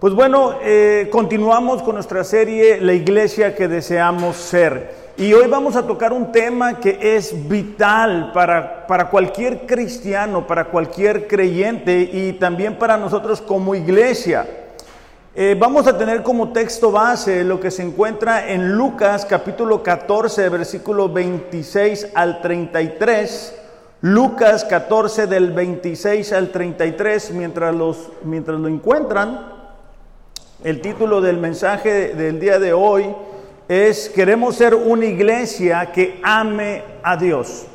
[0.00, 4.94] Pues bueno, eh, continuamos con nuestra serie La iglesia que deseamos ser.
[5.16, 10.66] Y hoy vamos a tocar un tema que es vital para, para cualquier cristiano, para
[10.66, 14.46] cualquier creyente y también para nosotros como iglesia.
[15.34, 20.48] Eh, vamos a tener como texto base lo que se encuentra en Lucas capítulo 14,
[20.48, 23.62] versículo 26 al 33.
[24.02, 29.57] Lucas 14 del 26 al 33, mientras, los, mientras lo encuentran.
[30.64, 33.14] El título del mensaje del día de hoy
[33.68, 37.66] es Queremos ser una iglesia que ame a Dios.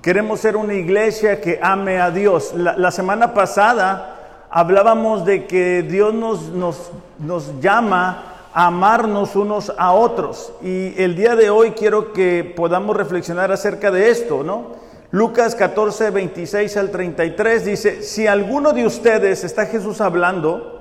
[0.00, 2.54] Queremos ser una iglesia que ame a Dios.
[2.54, 9.92] La, semana pasada hablábamos de que Dios nos, nos, nos llama a amarnos unos a
[9.92, 10.50] otros.
[10.62, 14.68] Y el día de hoy quiero que podamos reflexionar acerca de esto, ¿no?
[15.10, 20.79] Lucas 14, 26 al 33 dice, si alguno de ustedes, está Jesús hablando,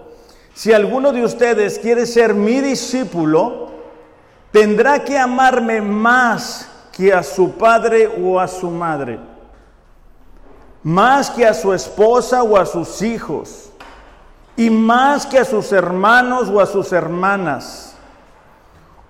[0.60, 3.70] si alguno de ustedes quiere ser mi discípulo,
[4.52, 9.22] tendrá que amarme más que a su padre o a su madre,
[10.84, 13.72] más que a su esposa o a sus hijos,
[14.58, 17.96] y más que a sus hermanos o a sus hermanas.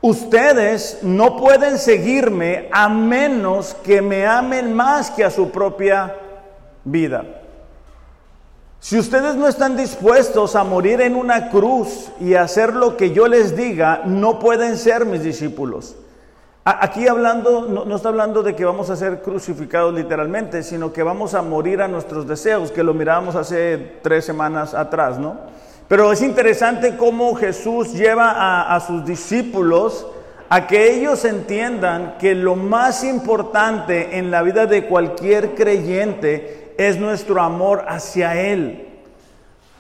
[0.02, 6.16] Ustedes no pueden seguirme a menos que me amen más que a su propia
[6.84, 7.39] vida.
[8.82, 13.28] Si ustedes no están dispuestos a morir en una cruz y hacer lo que yo
[13.28, 15.98] les diga, no pueden ser mis discípulos.
[16.64, 21.34] Aquí hablando, no, está hablando de que vamos a ser crucificados literalmente, sino que vamos
[21.34, 25.38] a morir a nuestros deseos, que lo mirábamos hace tres semanas atrás, ¿no?
[25.88, 30.08] Pero es interesante cómo Jesús lleva a, a sus discípulos
[30.48, 36.98] a que ellos entiendan que lo más importante en la vida de cualquier creyente es
[36.98, 38.88] nuestro amor hacia Él.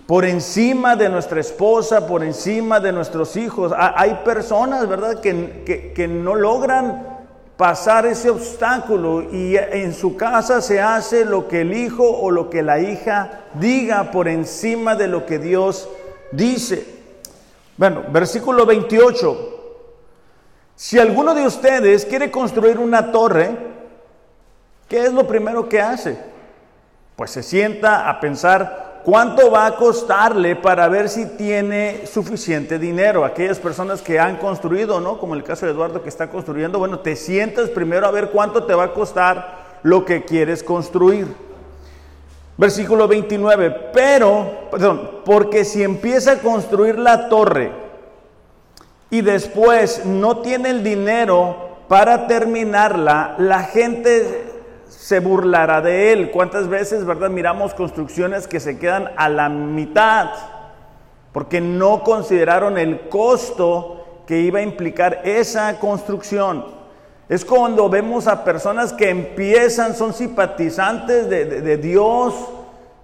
[0.05, 3.71] Por encima de nuestra esposa, por encima de nuestros hijos.
[3.77, 7.19] Hay personas, ¿verdad?, que, que no logran
[7.55, 12.49] pasar ese obstáculo y en su casa se hace lo que el hijo o lo
[12.49, 15.87] que la hija diga por encima de lo que Dios
[16.33, 16.85] dice.
[17.77, 19.59] Bueno, versículo 28.
[20.75, 23.51] Si alguno de ustedes quiere construir una torre,
[24.89, 26.28] ¿qué es lo primero que hace?
[27.19, 33.25] Pues se sienta a pensar cuánto va a costarle para ver si tiene suficiente dinero.
[33.25, 35.19] Aquellas personas que han construido, ¿no?
[35.19, 38.63] Como el caso de Eduardo que está construyendo, bueno, te sientas primero a ver cuánto
[38.63, 41.27] te va a costar lo que quieres construir.
[42.55, 47.73] Versículo 29, pero, perdón, porque si empieza a construir la torre
[49.09, 54.48] y después no tiene el dinero para terminarla, la gente
[54.99, 56.29] se burlará de él.
[56.29, 60.29] ¿Cuántas veces, verdad, miramos construcciones que se quedan a la mitad
[61.31, 66.65] porque no consideraron el costo que iba a implicar esa construcción?
[67.29, 72.33] Es cuando vemos a personas que empiezan, son simpatizantes de, Dios,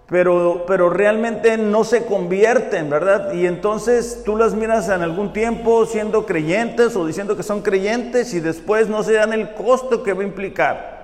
[0.07, 3.31] pero, pero realmente no se convierten, ¿verdad?
[3.31, 8.34] Y entonces tú las miras en algún tiempo siendo creyentes o diciendo que son creyentes
[8.34, 10.94] y después no se dan el costo que va a implicar.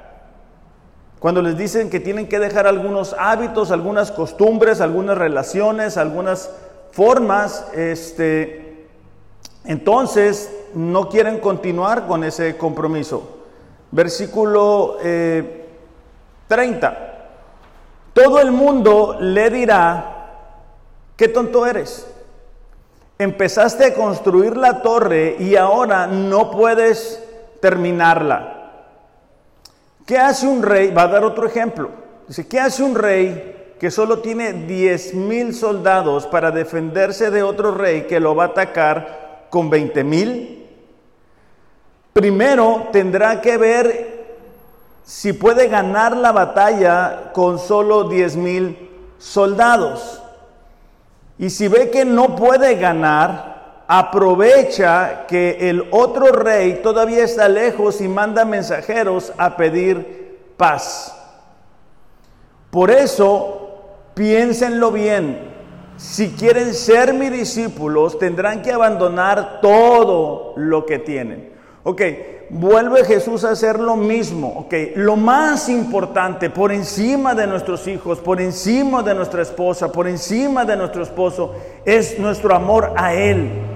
[1.21, 6.49] Cuando les dicen que tienen que dejar algunos hábitos, algunas costumbres, algunas relaciones, algunas
[6.91, 8.87] formas, este,
[9.63, 13.37] entonces no quieren continuar con ese compromiso.
[13.91, 14.97] Versículo
[16.47, 16.87] 30.
[16.89, 16.97] Eh,
[18.13, 20.39] Todo el mundo le dirá,
[21.15, 22.07] qué tonto eres.
[23.19, 27.23] Empezaste a construir la torre y ahora no puedes
[27.59, 28.60] terminarla.
[30.05, 30.91] ¿Qué hace un rey?
[30.91, 31.89] Va a dar otro ejemplo.
[32.27, 37.73] Dice, ¿qué hace un rey que solo tiene 10 mil soldados para defenderse de otro
[37.73, 40.69] rey que lo va a atacar con 20 mil?
[42.13, 44.21] Primero tendrá que ver
[45.03, 50.21] si puede ganar la batalla con solo 10 mil soldados.
[51.37, 53.60] Y si ve que no puede ganar,
[53.93, 61.13] aprovecha que el otro rey todavía está lejos y manda mensajeros a pedir paz.
[62.69, 63.81] Por eso,
[64.13, 65.51] piénsenlo bien.
[65.97, 71.51] Si quieren ser mis discípulos, tendrán que abandonar todo lo que tienen.
[71.83, 72.01] Ok,
[72.49, 74.53] vuelve Jesús a hacer lo mismo.
[74.57, 80.07] Ok, lo más importante, por encima de nuestros hijos, por encima de nuestra esposa, por
[80.07, 83.70] encima de nuestro esposo, es nuestro amor a Él.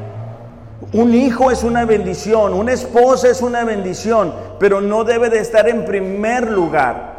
[0.91, 5.67] Un hijo es una bendición, una esposa es una bendición, pero no debe de estar
[5.69, 7.15] en primer lugar.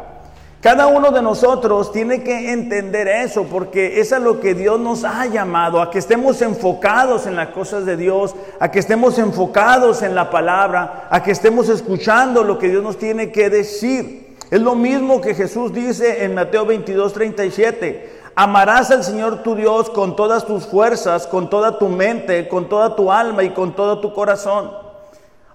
[0.61, 5.03] Cada uno de nosotros tiene que entender eso porque es a lo que Dios nos
[5.03, 10.01] ha llamado, a que estemos enfocados en las cosas de Dios, a que estemos enfocados
[10.01, 14.35] en la palabra, a que estemos escuchando lo que Dios nos tiene que decir.
[14.49, 18.16] Es lo mismo que Jesús dice en Mateo 22, 37.
[18.39, 22.95] Amarás al Señor tu Dios con todas tus fuerzas, con toda tu mente, con toda
[22.95, 24.71] tu alma y con todo tu corazón.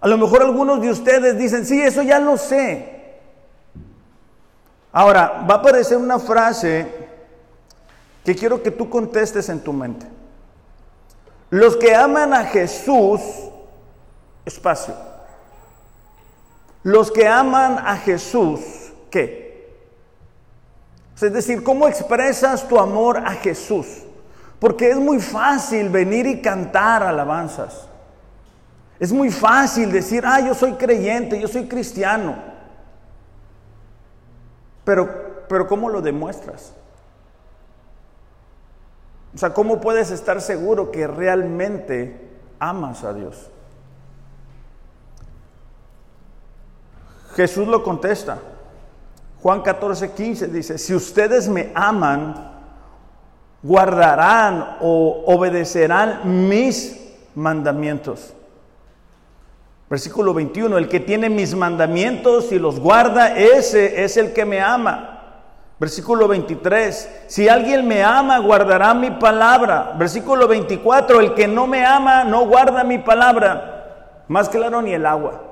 [0.00, 3.20] A lo mejor algunos de ustedes dicen, sí, eso ya lo sé.
[4.90, 6.93] Ahora, va a aparecer una frase
[8.25, 10.08] que quiero que tú contestes en tu mente.
[11.50, 13.20] Los que aman a Jesús,
[14.44, 14.96] espacio.
[16.82, 18.58] Los que aman a Jesús,
[19.08, 19.42] ¿qué?
[21.22, 23.86] Es decir, ¿cómo expresas tu amor a Jesús?
[24.58, 27.88] Porque es muy fácil venir y cantar alabanzas.
[28.98, 32.36] Es muy fácil decir, ah, yo soy creyente, yo soy cristiano.
[34.84, 36.72] Pero, pero ¿cómo lo demuestras?
[39.34, 43.50] O sea, ¿cómo puedes estar seguro que realmente amas a Dios?
[47.34, 48.38] Jesús lo contesta.
[49.43, 52.53] Juan 14, 15 dice, si ustedes me aman,
[53.61, 58.35] guardarán o obedecerán mis mandamientos.
[59.91, 64.61] Versículo 21, el que tiene mis mandamientos y los guarda, ese es el que me
[64.61, 65.09] ama.
[65.81, 69.94] Versículo 23, si alguien me ama, guardará mi palabra.
[69.99, 74.25] Versículo 24, el que no me ama, no guarda mi palabra.
[74.29, 75.43] Más claro ni el agua.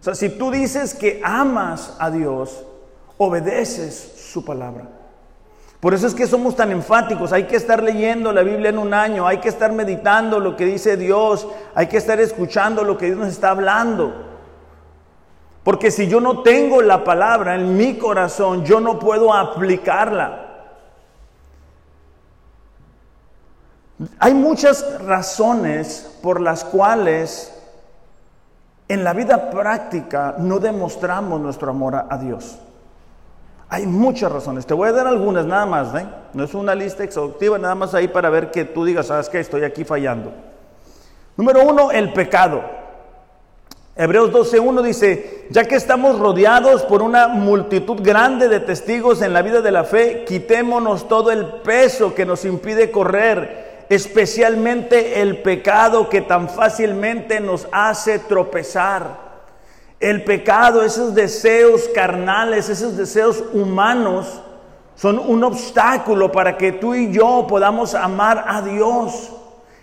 [0.00, 2.64] O sea, si tú dices que amas a Dios,
[3.22, 4.88] obedeces su palabra.
[5.82, 7.32] Por eso es que somos tan enfáticos.
[7.32, 10.64] Hay que estar leyendo la Biblia en un año, hay que estar meditando lo que
[10.64, 14.12] dice Dios, hay que estar escuchando lo que Dios nos está hablando.
[15.64, 20.50] Porque si yo no tengo la palabra en mi corazón, yo no puedo aplicarla.
[24.18, 27.52] Hay muchas razones por las cuales
[28.86, 32.58] en la vida práctica no demostramos nuestro amor a Dios.
[33.72, 34.66] Hay muchas razones.
[34.66, 35.94] Te voy a dar algunas nada más.
[35.94, 36.06] ¿eh?
[36.34, 39.40] No es una lista exhaustiva, nada más ahí para ver que tú digas, sabes que
[39.40, 40.30] estoy aquí fallando.
[41.38, 42.62] Número uno, el pecado.
[43.96, 49.40] Hebreos 12.1 dice, ya que estamos rodeados por una multitud grande de testigos en la
[49.40, 56.10] vida de la fe, quitémonos todo el peso que nos impide correr, especialmente el pecado
[56.10, 59.31] que tan fácilmente nos hace tropezar.
[60.02, 64.42] El pecado, esos deseos carnales, esos deseos humanos,
[64.96, 69.30] son un obstáculo para que tú y yo podamos amar a Dios.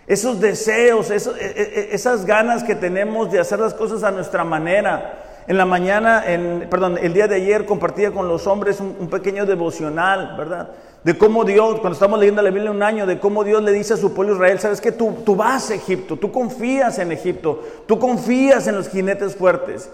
[0.06, 4.44] Esos deseos, e, e, e, esas ganas que tenemos de hacer las cosas a nuestra
[4.44, 5.44] manera.
[5.48, 6.26] En la mañana,
[6.70, 10.72] perdón, el día de ayer compartía con los hombres un, pequeño devocional, ¿verdad?
[11.02, 13.94] De cómo Dios, cuando estamos leyendo la Biblia un año, de cómo Dios le dice
[13.94, 17.98] a su pueblo Israel, sabes que tú vas a Egipto, tú confías en Egipto, tú
[17.98, 19.90] confías en los jinetes fuertes.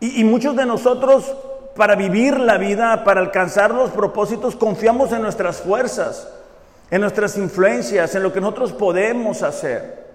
[0.00, 1.34] Y, muchos de nosotros,
[1.74, 6.28] para vivir la vida, para alcanzar los propósitos, confiamos en nuestras fuerzas,
[6.90, 10.06] en nuestras influencias, en lo que nosotros podemos hacer.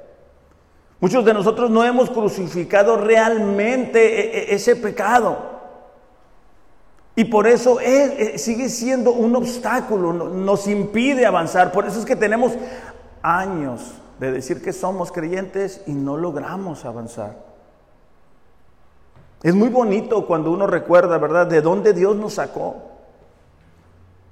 [1.00, 5.50] Muchos de nosotros no hemos crucificado realmente e, e, ese pecado.
[7.16, 11.72] Y por eso e, sigue siendo un obstáculo, nos impide avanzar.
[11.72, 12.54] Por eso es que tenemos
[13.24, 13.82] años
[14.20, 17.51] de decir que somos creyentes y no logramos avanzar.
[19.44, 22.76] Es muy bonito cuando uno recuerda, ¿verdad?, de dónde Dios nos sacó.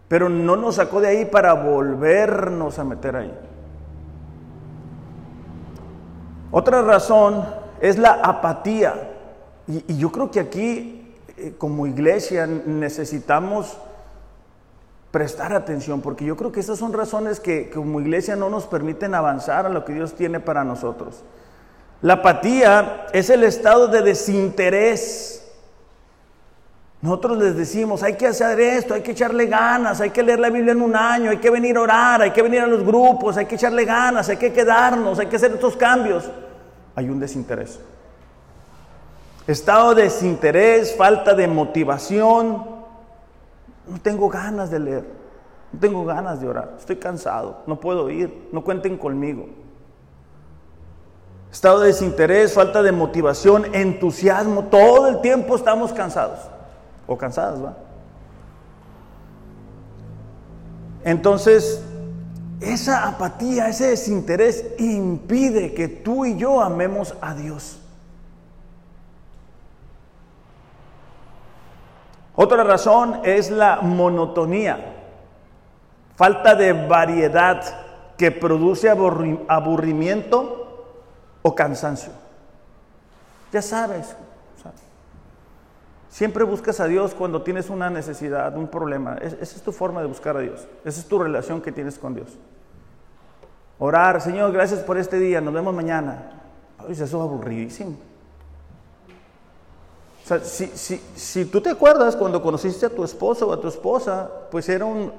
[0.07, 3.33] Pero no nos sacó de ahí para volvernos a meter ahí.
[6.51, 7.45] Otra razón
[7.79, 9.11] es la apatía.
[9.67, 13.77] Y, yo creo que aquí, eh, como iglesia, necesitamos
[15.11, 19.15] prestar atención, porque yo creo que esas son razones que como iglesia no nos permiten
[19.15, 21.23] avanzar a lo que Dios tiene para nosotros.
[22.01, 25.45] La apatía es el estado de desinterés.
[27.01, 30.49] Nosotros les decimos, hay que hacer esto, hay que echarle ganas, hay que leer la
[30.49, 33.37] Biblia en un año, hay que venir a orar, hay que venir a los grupos,
[33.37, 36.29] hay que echarle ganas, hay que quedarnos, hay que hacer estos cambios.
[36.95, 37.79] Hay un desinterés.
[39.47, 42.65] Estado de desinterés, falta de motivación.
[43.87, 45.05] No tengo ganas de leer,
[45.71, 49.47] no tengo ganas de orar, estoy cansado, no puedo ir, no cuenten conmigo.
[51.51, 56.39] Estado de desinterés, falta de motivación, entusiasmo, todo el tiempo estamos cansados
[57.07, 57.75] o cansadas, ¿va?
[61.03, 61.83] Entonces,
[62.59, 67.79] esa apatía, ese desinterés impide que tú y yo amemos a Dios.
[72.35, 74.93] Otra razón es la monotonía,
[76.15, 77.61] falta de variedad
[78.17, 80.58] que produce aburrimiento
[81.41, 82.11] o cansancio.
[83.51, 84.15] Ya sabes,
[86.09, 89.15] siempre buscas a Dios cuando tienes una necesidad, un problema.
[89.15, 92.13] esa es tu forma de buscar a Dios, esa es tu relación que tienes con
[92.13, 92.27] Dios.
[93.79, 96.41] Orar, Señor, gracias por este día, nos vemos mañana.
[96.89, 97.97] eso es aburridísimo.
[100.23, 103.59] O sea, si, si, si tú te acuerdas cuando conociste a tu esposo o a
[103.59, 105.11] tu esposa, pues era un,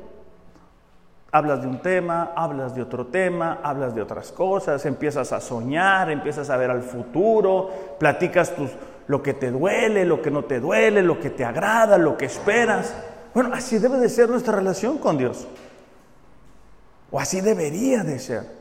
[1.33, 6.11] Hablas de un tema, hablas de otro tema, hablas de otras cosas, empiezas a soñar,
[6.11, 7.71] empiezas a ver al futuro,
[8.01, 8.71] platicas tus,
[9.07, 12.25] lo que te duele, lo que no te duele, lo que te agrada, lo que
[12.25, 12.95] esperas.
[13.33, 15.47] Bueno, así debe de ser nuestra relación con Dios.
[17.13, 18.61] O así debería de ser.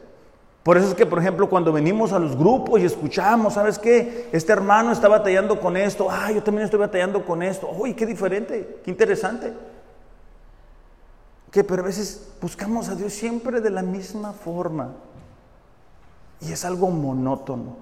[0.61, 4.29] Por eso es que, por ejemplo, cuando venimos a los grupos y escuchamos, ¿sabes qué?
[4.31, 8.05] Este hermano está batallando con esto, ah, yo también estoy batallando con esto, uy, qué
[8.05, 9.53] diferente, qué interesante.
[11.51, 14.93] Que pero a veces buscamos a Dios siempre de la misma forma
[16.41, 17.77] y es algo monótono.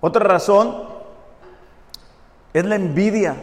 [0.00, 0.84] Otra razón
[2.52, 3.36] es la envidia.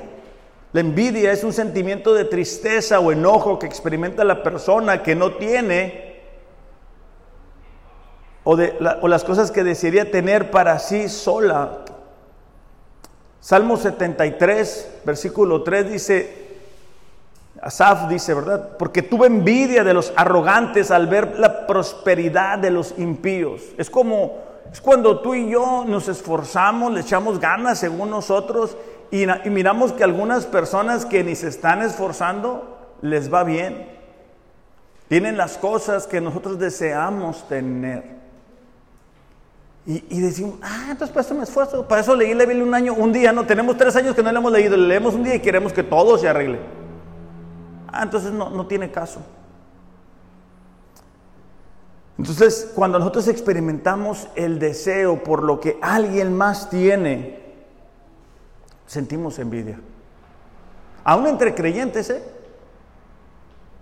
[0.71, 5.35] La envidia es un sentimiento de tristeza o enojo que experimenta la persona que no
[5.35, 6.13] tiene
[8.43, 11.85] o, de, o las cosas que desearía tener para sí sola.
[13.39, 16.42] Salmo 73, versículo 3 dice,
[17.63, 18.71] Asaf dice, ¿verdad?
[18.77, 23.61] Porque tuve envidia de los arrogantes al ver la prosperidad de los impíos.
[23.77, 24.39] Es como,
[24.69, 28.75] es cuando tú y yo nos esforzamos, le echamos ganas según nosotros
[29.11, 33.87] y, miramos que algunas personas que ni se están esforzando les va bien.
[35.07, 38.03] Tienen las cosas que nosotros deseamos tener.
[39.85, 42.93] Y, decimos, ah, entonces para eso me esfuerzo, para eso leí la Biblia un año,
[42.93, 45.35] un día, no, tenemos tres años que no le hemos leído, le leemos un día
[45.35, 46.82] y queremos que todo se arregle.
[47.93, 49.21] Ah, entonces no, no tiene caso.
[52.17, 57.39] Entonces, cuando nosotros experimentamos el deseo por lo que alguien más tiene,
[58.87, 59.79] sentimos envidia.
[61.03, 62.23] Aún entre creyentes, ¿eh?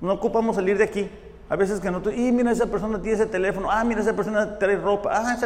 [0.02, 1.10] No ocupamos salir de aquí.
[1.50, 4.58] A veces que nosotros, y mira, esa persona tiene ese teléfono, ah, mira, esa persona
[4.60, 5.38] trae ropa, ah,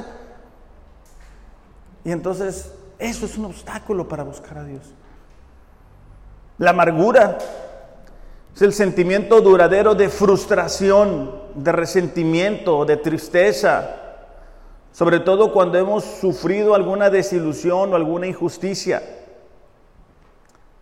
[2.04, 4.94] Y entonces, eso es un obstáculo para buscar a Dios.
[6.58, 7.38] La amargura
[8.56, 13.98] es el sentimiento duradero de frustración, de resentimiento, de tristeza,
[14.94, 19.04] sobre todo cuando hemos sufrido alguna desilusión o alguna injusticia.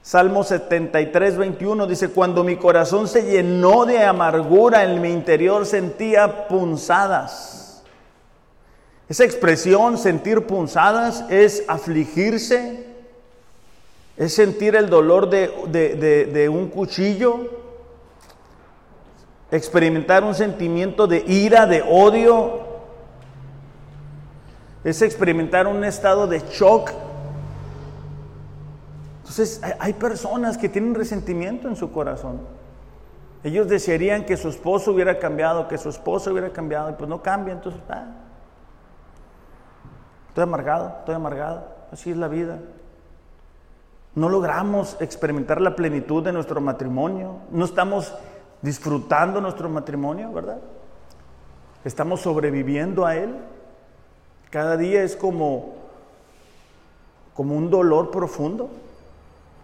[0.03, 6.47] Salmo 73, 21 dice, cuando mi corazón se llenó de amargura, en mi interior sentía
[6.47, 7.83] punzadas.
[9.09, 12.85] Esa expresión, sentir punzadas, es afligirse,
[14.15, 17.62] es sentir el dolor de, un cuchillo,
[19.55, 22.61] experimentar un sentimiento de ira, de odio,
[24.83, 26.91] es experimentar un estado de shock
[29.33, 32.41] entonces hay personas que tienen resentimiento en su corazón.
[33.43, 37.23] Ellos desearían que su esposo hubiera cambiado, que su esposo hubiera cambiado, y pues no
[37.23, 38.05] cambia, entonces, ah,
[40.27, 42.59] estoy amargado, estoy amargado, así es la vida.
[44.13, 48.13] No logramos experimentar la plenitud de nuestro matrimonio, no estamos
[48.63, 50.57] disfrutando nuestro matrimonio, ¿verdad?
[51.85, 53.35] Estamos sobreviviendo a él.
[54.49, 55.75] Cada día es como,
[57.33, 58.69] como un dolor profundo.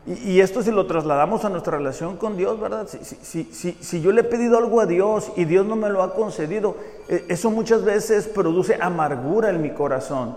[0.06, 2.88] Y, esto si lo trasladamos a nuestra relación con Dios, ¿verdad?
[2.88, 6.16] Si, si, yo le he pedido algo a Dios y Dios no me lo ha
[6.16, 6.78] concedido,
[7.08, 10.36] e, eso muchas veces produce amargura en mi corazón.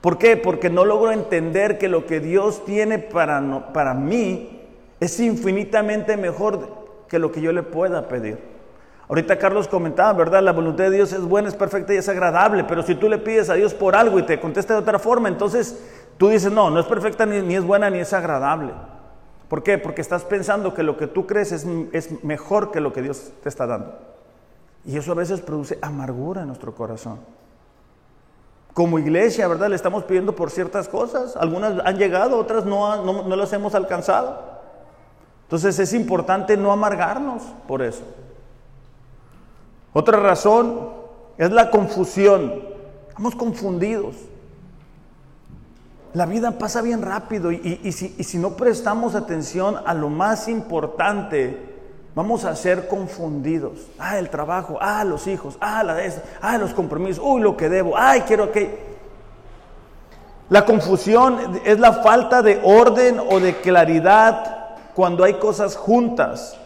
[0.00, 0.36] ¿Por qué?
[0.36, 4.60] Porque no logro entender que lo que Dios tiene para, para mí
[5.00, 6.81] es infinitamente mejor
[7.12, 8.40] que lo que yo le pueda pedir.
[9.08, 10.42] Ahorita Carlos comentaba, ¿verdad?
[10.42, 13.18] La voluntad de Dios es buena, es perfecta y es agradable, pero si tú le
[13.18, 15.78] pides a Dios por algo y te contesta de otra forma, entonces
[16.22, 18.72] Tú dices, no, no es perfecta, ni, es buena, ni es agradable.
[19.48, 19.78] ¿Por qué?
[19.78, 23.32] Porque estás pensando que lo que tú crees es, es mejor que lo que Dios
[23.42, 23.98] te está dando.
[24.84, 27.18] Y eso a veces produce amargura en nuestro corazón.
[28.72, 29.68] Como iglesia, ¿verdad?
[29.68, 31.36] Le estamos pidiendo por ciertas cosas.
[31.36, 34.61] Algunas han llegado, otras no, no, no las hemos alcanzado.
[35.52, 38.00] Entonces es importante no amargarnos por eso.
[39.92, 40.88] Otra razón
[41.36, 42.54] es la confusión.
[43.10, 44.14] Estamos confundidos.
[46.14, 51.58] La vida pasa bien rápido y, si, no prestamos atención a lo más importante,
[52.14, 53.90] vamos a ser confundidos.
[53.98, 57.68] Ah, el trabajo, ah, los hijos, ah, la de ah, los compromisos, uy, lo que
[57.68, 58.90] debo, ay, quiero que...
[60.48, 64.51] La confusión es la falta de orden o de claridad
[64.94, 66.58] cuando hay cosas juntas.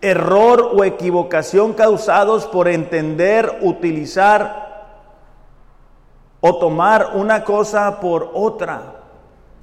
[0.00, 4.66] Error o equivocación causados por entender, utilizar
[6.40, 8.94] o tomar una cosa por otra.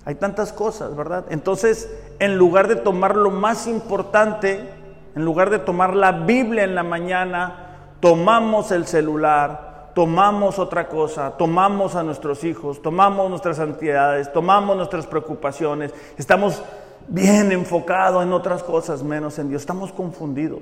[0.05, 1.25] Hay tantas cosas, ¿verdad?
[1.29, 4.69] Entonces, en lugar de tomar lo más importante,
[5.15, 11.31] en lugar de tomar la Biblia en la mañana, tomamos el celular, tomamos otra cosa,
[11.37, 16.61] tomamos a nuestros hijos, tomamos nuestras ansiedades, tomamos nuestras preocupaciones, estamos
[17.07, 20.61] bien enfocados en otras cosas menos en Dios, estamos confundidos.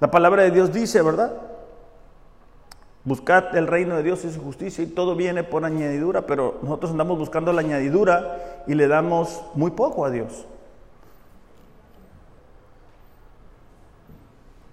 [0.00, 1.32] La palabra de Dios dice, ¿verdad?
[3.04, 6.92] Buscad el reino de Dios y su justicia y todo viene por añadidura, pero nosotros
[6.92, 10.46] andamos buscando la añadidura y le damos muy poco a Dios.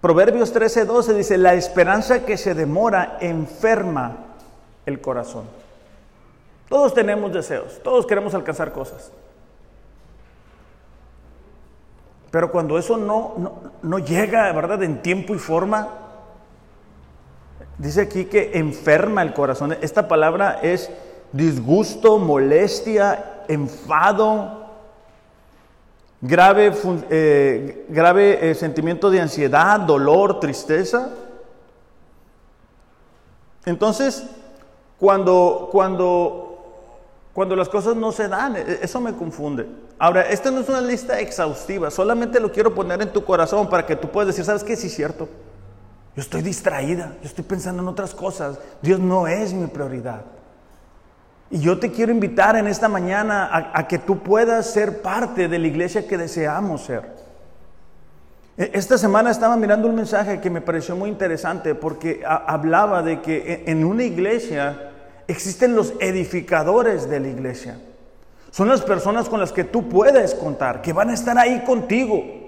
[0.02, 4.18] Proverbios 13:12 dice, la esperanza que se demora enferma
[4.86, 5.46] el corazón.
[6.70, 9.12] Todos tenemos deseos, todos queremos alcanzar cosas.
[12.32, 15.88] Pero cuando eso no, no, no llega, ¿verdad?, en tiempo y forma,
[17.80, 19.76] Dice aquí que enferma el corazón.
[19.82, 20.92] Esta palabra es
[21.32, 24.66] disgusto, molestia, enfado,
[26.20, 26.74] grave,
[27.10, 31.10] eh, grave eh, sentimiento de ansiedad, dolor, tristeza.
[33.66, 34.26] Entonces,
[35.00, 36.49] cuando, cuando,
[37.34, 39.68] cuando las cosas no se dan, e, eso me confunde.
[39.98, 43.86] Ahora, esta no es una lista exhaustiva, solamente lo quiero poner en tu corazón para
[43.86, 44.76] que tú puedas decir, ¿sabes qué?
[44.76, 45.30] Sí, es cierto.
[46.16, 48.60] Yo estoy distraída, yo estoy pensando en otras cosas.
[48.82, 50.22] Dios no es mi prioridad.
[51.52, 55.58] Y yo te quiero invitar en esta mañana a, que tú puedas ser parte de
[55.58, 57.10] la iglesia que deseamos ser.
[58.58, 63.22] E, esta semana estaba mirando un mensaje que me pareció muy interesante porque hablaba de
[63.22, 64.89] que e, en una iglesia
[65.32, 67.80] existen los edificadores de la iglesia.
[68.52, 72.40] Son las personas con las que tú puedes contar, que van a estar ahí contigo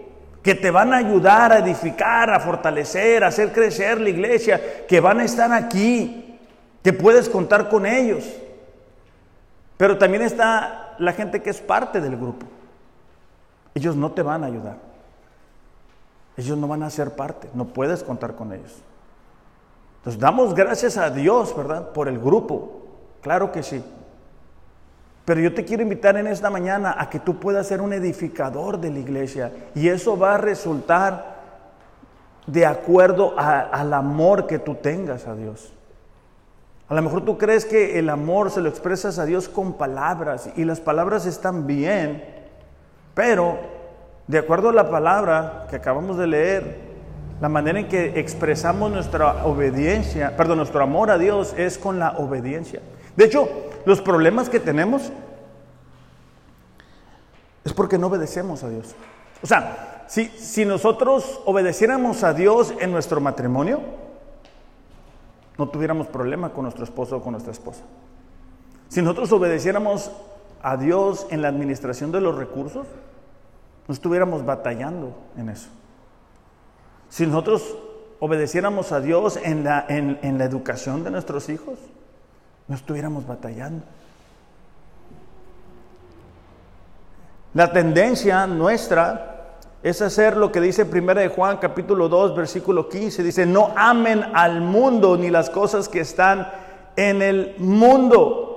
[0.44, 5.00] que te van a ayudar a edificar, a fortalecer, a hacer crecer la iglesia, que
[5.00, 6.39] van a estar aquí,
[6.84, 8.26] que puedes contar con ellos.
[9.78, 12.46] Pero también está la gente que es parte del grupo.
[13.76, 14.78] Ellos no te van a ayudar.
[16.38, 18.82] Ellos no van a ser parte, no puedes contar con ellos.
[20.02, 21.90] Entonces damos gracias a Dios, ¿verdad?
[21.92, 22.82] Por el grupo.
[23.22, 23.84] Claro que sí.
[25.26, 28.80] Pero yo te quiero invitar en esta mañana a que tú puedas ser un edificador
[28.80, 31.40] de la iglesia y eso va a resultar
[32.48, 35.72] de acuerdo al amor que tú tengas a Dios.
[36.90, 40.50] A lo mejor tú crees que el amor se lo expresas a Dios con palabras
[40.56, 42.26] y las palabras están bien,
[43.14, 43.60] pero
[44.26, 46.90] de acuerdo a la palabra que acabamos de leer,
[47.41, 52.12] la manera en que expresamos nuestra obediencia, perdón, nuestro amor a Dios es con la
[52.12, 52.82] obediencia.
[53.15, 53.49] De hecho,
[53.84, 55.12] los problemas que tenemos
[57.63, 58.93] es porque no obedecemos a Dios.
[59.41, 63.82] O sea, si, si nosotros obedeciéramos a Dios en nuestro matrimonio,
[65.58, 67.82] no tuviéramos problema con nuestro esposo o con nuestra esposa.
[68.88, 70.12] Si nosotros obedeciéramos
[70.62, 72.86] a Dios en la administración de los recursos,
[73.88, 75.69] no estuviéramos batallando en eso.
[77.12, 77.76] Si nosotros
[78.21, 81.78] obedeciéramos a Dios en la, en la educación de nuestros hijos,
[82.69, 83.84] no estuviéramos batallando.
[87.54, 93.24] La tendencia nuestra es hacer lo que dice 1 de Juan capítulo 2 versículo 15.
[93.24, 96.50] Dice, no amen al mundo ni las cosas que están
[96.95, 98.47] en el mundo.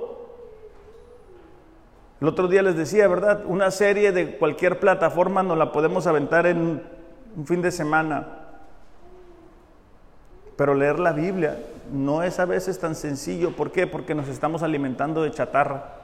[2.21, 3.43] El otro día les decía, ¿verdad?
[3.47, 6.81] Una serie de cualquier plataforma no la podemos aventar en
[7.35, 8.44] un fin de semana.
[10.55, 11.57] Pero leer la Biblia
[11.91, 13.51] no es a veces tan sencillo.
[13.51, 13.87] ¿Por qué?
[13.87, 15.95] Porque nos estamos alimentando de chatarra.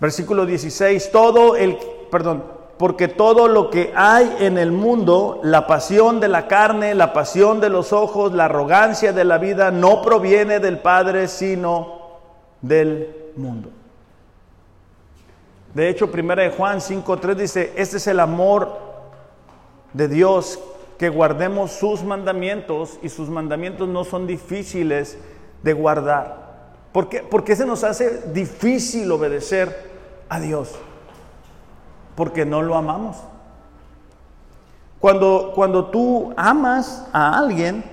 [0.00, 1.76] Versículo 16, todo el,
[2.10, 2.44] perdón,
[2.78, 7.60] porque todo lo que hay en el mundo, la pasión de la carne, la pasión
[7.60, 11.98] de los ojos, la arrogancia de la vida, no proviene del Padre, sino
[12.62, 13.70] del mundo.
[15.74, 18.78] De hecho, 1 de Juan 5.3 dice, este es el amor
[19.92, 20.60] de Dios
[20.98, 25.16] que guardemos sus mandamientos y sus mandamientos no son difíciles
[25.62, 26.48] de guardar.
[26.92, 27.20] ¿Por qué?
[27.20, 29.90] Porque se nos hace difícil obedecer
[30.28, 30.74] a Dios.
[32.16, 33.16] Porque no lo amamos.
[34.98, 37.84] Cuando, cuando tú amas a alguien,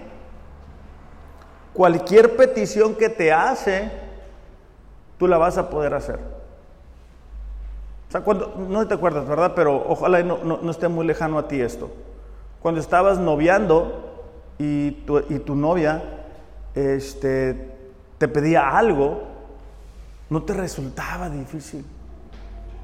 [1.74, 3.92] cualquier petición que te hace,
[5.20, 6.20] tú la vas a poder hacer.
[8.24, 9.52] Cuando, no te acuerdas, ¿verdad?
[9.56, 11.92] Pero ojalá no, no esté muy lejano a ti esto.
[12.66, 14.26] Cuando estabas noviando
[14.58, 16.02] y tu, y tu novia
[16.74, 17.70] este,
[18.18, 19.22] te pedía algo,
[20.32, 21.86] no te resultaba difícil.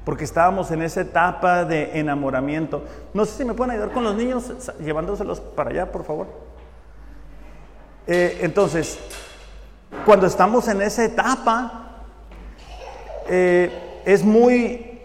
[0.04, 2.84] porque estábamos en esa etapa de enamoramiento.
[3.12, 6.28] No sé si me pueden ayudar con los niños, llevándoselos para allá, por favor.
[8.06, 9.00] Eh, entonces,
[10.04, 12.04] cuando estamos en esa etapa,
[13.28, 15.00] eh, es, muy,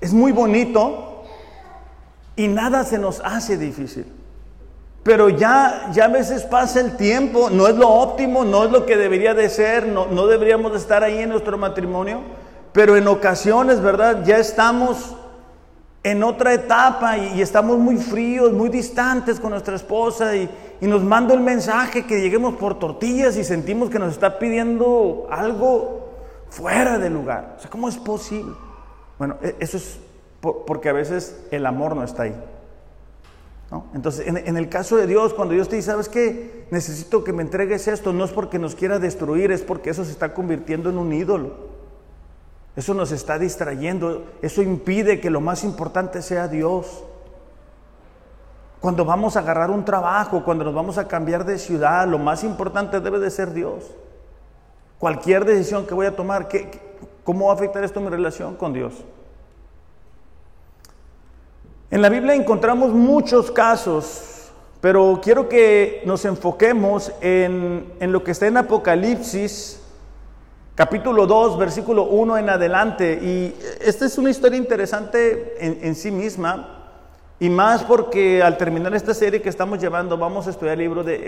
[0.00, 1.22] es muy bonito
[2.34, 4.15] y nada se nos hace difícil.
[5.06, 8.84] Pero ya, ya a veces pasa el tiempo, no es lo óptimo, no es lo
[8.84, 12.22] que debería de ser, no, no deberíamos de estar ahí en nuestro matrimonio,
[12.72, 14.24] pero en ocasiones, ¿verdad?
[14.24, 15.14] Ya estamos
[16.02, 21.04] en otra etapa y, estamos muy fríos, muy distantes con nuestra esposa y, y nos
[21.04, 26.08] manda el mensaje que lleguemos por tortillas y sentimos que nos está pidiendo algo
[26.50, 27.54] fuera de lugar.
[27.56, 28.56] O sea, ¿cómo es posible?
[29.20, 30.00] Bueno, e, eso es
[30.40, 32.34] porque a veces el amor no está ahí.
[33.94, 36.66] Entonces, en, el caso de Dios, cuando Dios te dice, ¿sabes qué?
[36.70, 40.12] Necesito que me entregues esto, no es porque nos quiera destruir, es porque eso se
[40.12, 41.76] está convirtiendo en un ídolo.
[42.76, 47.02] Eso nos está distrayendo, eso impide que lo más importante sea Dios.
[48.80, 52.44] Cuando vamos a agarrar un trabajo, cuando nos vamos a cambiar de ciudad, lo más
[52.44, 53.90] importante debe de ser Dios.
[54.98, 56.48] Cualquier decisión que voy a tomar,
[57.24, 58.92] ¿cómo va a afectar esto mi relación con Dios?
[61.88, 68.48] En la Biblia encontramos muchos casos, pero quiero que nos enfoquemos en, lo que está
[68.48, 69.80] en Apocalipsis,
[70.74, 73.20] capítulo 2, versículo 1 en adelante.
[73.22, 76.88] Y esta es una historia interesante en, sí misma,
[77.38, 81.04] y más porque al terminar esta serie que estamos llevando, vamos a estudiar el libro
[81.04, 81.20] de, eh,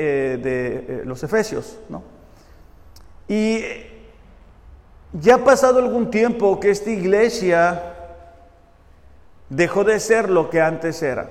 [0.45, 1.79] eh, los Efesios.
[1.89, 2.03] ¿no?
[3.29, 3.63] Y
[5.13, 7.95] ya ha pasado algún tiempo que esta iglesia
[9.49, 11.29] dejó de ser lo que antes era.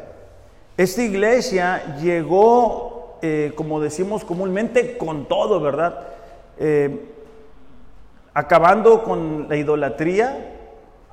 [0.77, 6.07] Esta iglesia llegó, eh, como decimos comúnmente, con todo, ¿verdad?
[6.59, 7.13] Eh,
[8.33, 10.53] acabando con la idolatría,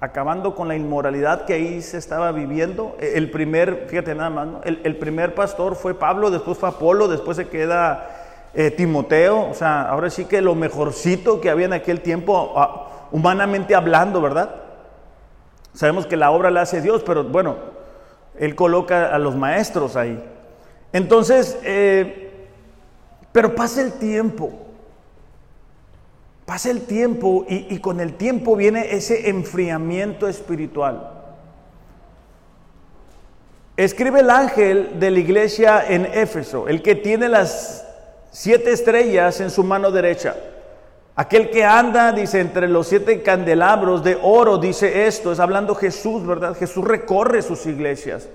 [0.01, 2.97] acabando con la inmoralidad que ahí se estaba viviendo.
[3.01, 7.39] E, el primer, fíjate nada más, el, primer pastor fue Pablo, después fue Apolo, después
[7.39, 8.09] se queda
[8.53, 12.55] eh, Timoteo, o sea, ahora sí que lo mejorcito que había en aquel tiempo,
[13.13, 14.64] humanamente hablando, ¿verdad?
[15.75, 17.57] Sabemos que la obra la hace Dios, pero bueno,
[18.39, 20.23] Él coloca a los maestros ahí.
[20.93, 22.47] Entonces, eh,
[23.33, 24.53] pero pasa el tiempo,
[26.47, 31.11] pasa el tiempo y, y con el tiempo viene ese enfriamiento espiritual.
[33.77, 37.85] Escribe el ángel de la iglesia en Éfeso, el que tiene las
[38.31, 40.37] siete estrellas en su mano derecha.
[41.17, 46.27] Aquel que anda, dice, entre los siete candelabros de oro, dice esto, es hablando Jesús,
[46.27, 46.57] ¿verdad?
[46.57, 48.29] Jesús recorre sus iglesias.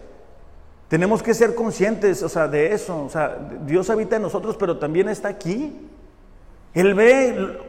[0.87, 3.03] Tenemos que ser conscientes, o sea, de eso.
[3.03, 5.89] O sea, Dios habita en nosotros, pero también está aquí.
[6.73, 7.59] Él ve,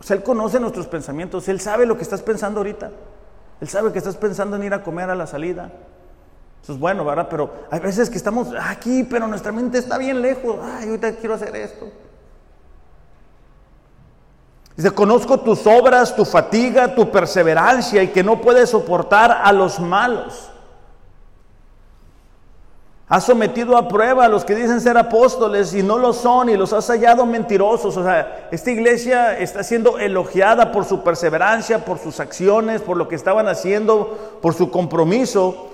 [0.00, 2.90] o sea, Él conoce nuestros pensamientos, Él sabe lo que estás pensando ahorita.
[3.60, 5.70] Él sabe que estás pensando en ir a comer a la salida.
[6.62, 7.28] Eso es bueno, ¿verdad?
[7.30, 10.56] Pero hay veces que estamos aquí, pero nuestra mente está bien lejos.
[10.60, 11.88] Ay, ahorita quiero hacer esto.
[14.76, 19.80] Dice, conozco tus obras, tu fatiga, tu perseverancia y que no puedes soportar a los
[19.80, 20.50] malos.
[23.08, 26.56] Has sometido a prueba a los que dicen ser apóstoles y no lo son y
[26.56, 27.96] los has hallado mentirosos.
[27.96, 33.06] O sea, esta iglesia está siendo elogiada por su perseverancia, por sus acciones, por lo
[33.06, 35.68] que estaban haciendo, por su compromiso.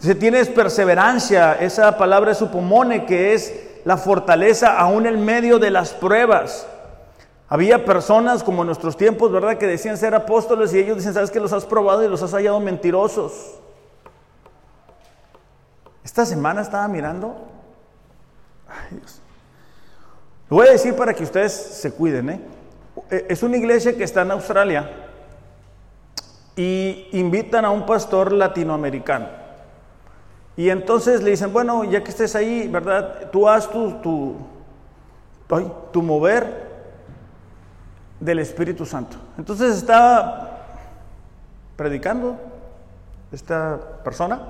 [0.00, 1.52] Dice, tienes perseverancia.
[1.60, 3.52] Esa palabra supone que es
[3.84, 6.66] la fortaleza aún en medio de las pruebas.
[7.50, 11.30] Había personas como en nuestros tiempos, ¿verdad?, que decían ser apóstoles y ellos dicen, ¿sabes
[11.30, 13.58] que los has probado y los has hallado mentirosos?
[16.04, 17.36] Esta semana estaba mirando.
[18.68, 19.22] Ay, Dios.
[20.50, 22.40] Lo voy a decir para que ustedes se cuiden, ¿eh?
[23.10, 24.90] E, es una iglesia que está en Australia
[26.54, 29.26] y invitan a un pastor latinoamericano.
[30.54, 33.30] Y entonces le dicen, bueno, ya que estés ahí, ¿verdad?
[33.30, 34.36] Tú haz tu, tu,
[35.92, 36.67] tu mover
[38.20, 39.16] del Espíritu Santo.
[39.36, 40.58] Entonces está
[41.76, 42.36] predicando
[43.30, 44.40] esta persona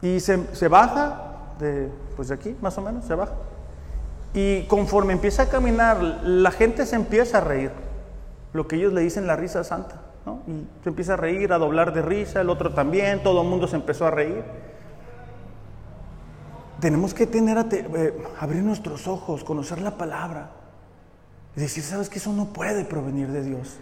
[0.00, 1.20] y se, baja
[1.58, 3.34] de, pues de aquí, más o menos, se baja.
[4.34, 7.70] Y conforme empieza a caminar, la gente se empieza a reír,
[8.52, 10.40] lo que ellos le dicen la risa santa, ¿no?
[10.46, 13.68] Y se empieza a reír, a doblar de risa, el otro también, todo el mundo
[13.68, 14.42] se empezó a reír.
[16.80, 20.50] Tenemos que tener, eh, abrir nuestros ojos, conocer la palabra.
[21.56, 23.78] Y decir, ¿sabes que eso no puede provenir de Dios?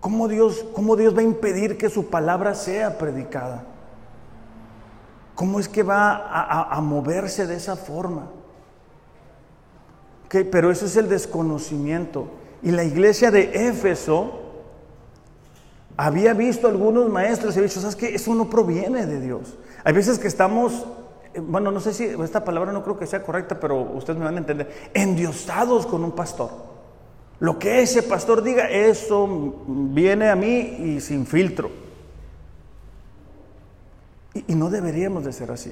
[0.00, 3.64] ¿Cómo Dios, cómo Dios va a impedir que su palabra sea predicada?
[5.34, 8.28] ¿Cómo es que va a, moverse de esa forma?
[10.50, 12.26] pero eso es el desconocimiento.
[12.60, 14.40] Y la iglesia de Éfeso
[15.96, 18.14] había visto algunos maestros y había dicho, ¿sabes qué?
[18.14, 19.56] Eso no proviene de Dios.
[19.84, 20.86] Hay veces que estamos,
[21.34, 24.24] eh, bueno, no sé si esta palabra no creo que sea correcta, pero ustedes me
[24.24, 26.50] van a entender, endiosados con un pastor.
[27.44, 29.28] Lo que ese pastor diga, eso
[29.66, 31.70] viene a mí y sin filtro.
[34.32, 35.70] Y, no deberíamos de ser así.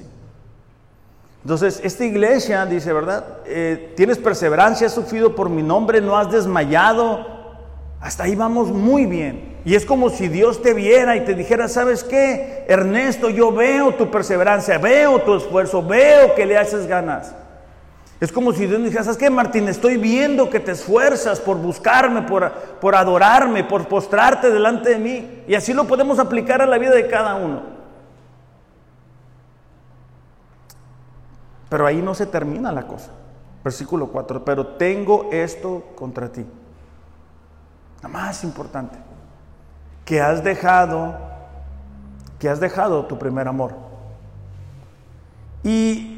[1.41, 3.39] Entonces, esta iglesia dice, ¿verdad?
[3.47, 7.25] Eh, tienes perseverancia, has sufrido por mi nombre, no has desmayado.
[7.99, 9.57] Hasta ahí vamos muy bien.
[9.65, 12.65] Y es como si Dios te viera y te dijera, ¿sabes qué?
[12.67, 17.33] Ernesto, yo veo tu perseverancia, veo tu esfuerzo, veo que le haces ganas.
[18.19, 19.67] Es como si Dios dijera, ¿sabes qué, Martín?
[19.67, 25.43] Estoy viendo que te esfuerzas por buscarme, por, por adorarme, por postrarte delante de mí.
[25.47, 27.61] Y así lo podemos aplicar a la vida de cada uno.
[31.69, 33.11] Pero ahí no se termina la cosa.
[33.63, 36.45] Versículo 4, pero tengo esto contra ti.
[38.01, 38.97] La más importante,
[40.05, 41.15] que has dejado,
[42.37, 43.73] que has dejado tu primer amor.
[45.63, 46.12] Y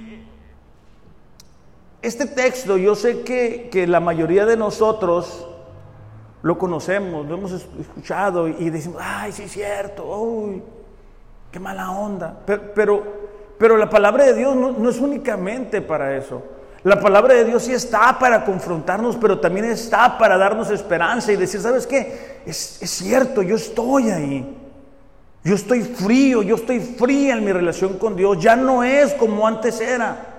[2.05, 5.47] este texto yo sé que, que la mayoría de nosotros
[6.45, 10.61] lo conocemos, lo hemos escuchado y decimos, ay, sí es cierto, uy,
[11.51, 12.37] qué mala onda.
[12.45, 13.03] Pero,
[13.57, 16.43] pero la palabra de Dios no, es únicamente para eso.
[16.83, 21.35] La palabra de Dios sí está para confrontarnos, pero también está para darnos esperanza y
[21.35, 22.41] decir, ¿sabes qué?
[22.45, 24.57] Es, es, cierto, yo estoy ahí.
[25.43, 28.39] Yo estoy frío, yo estoy fría en mi relación con Dios.
[28.39, 30.34] Ya no es como antes era.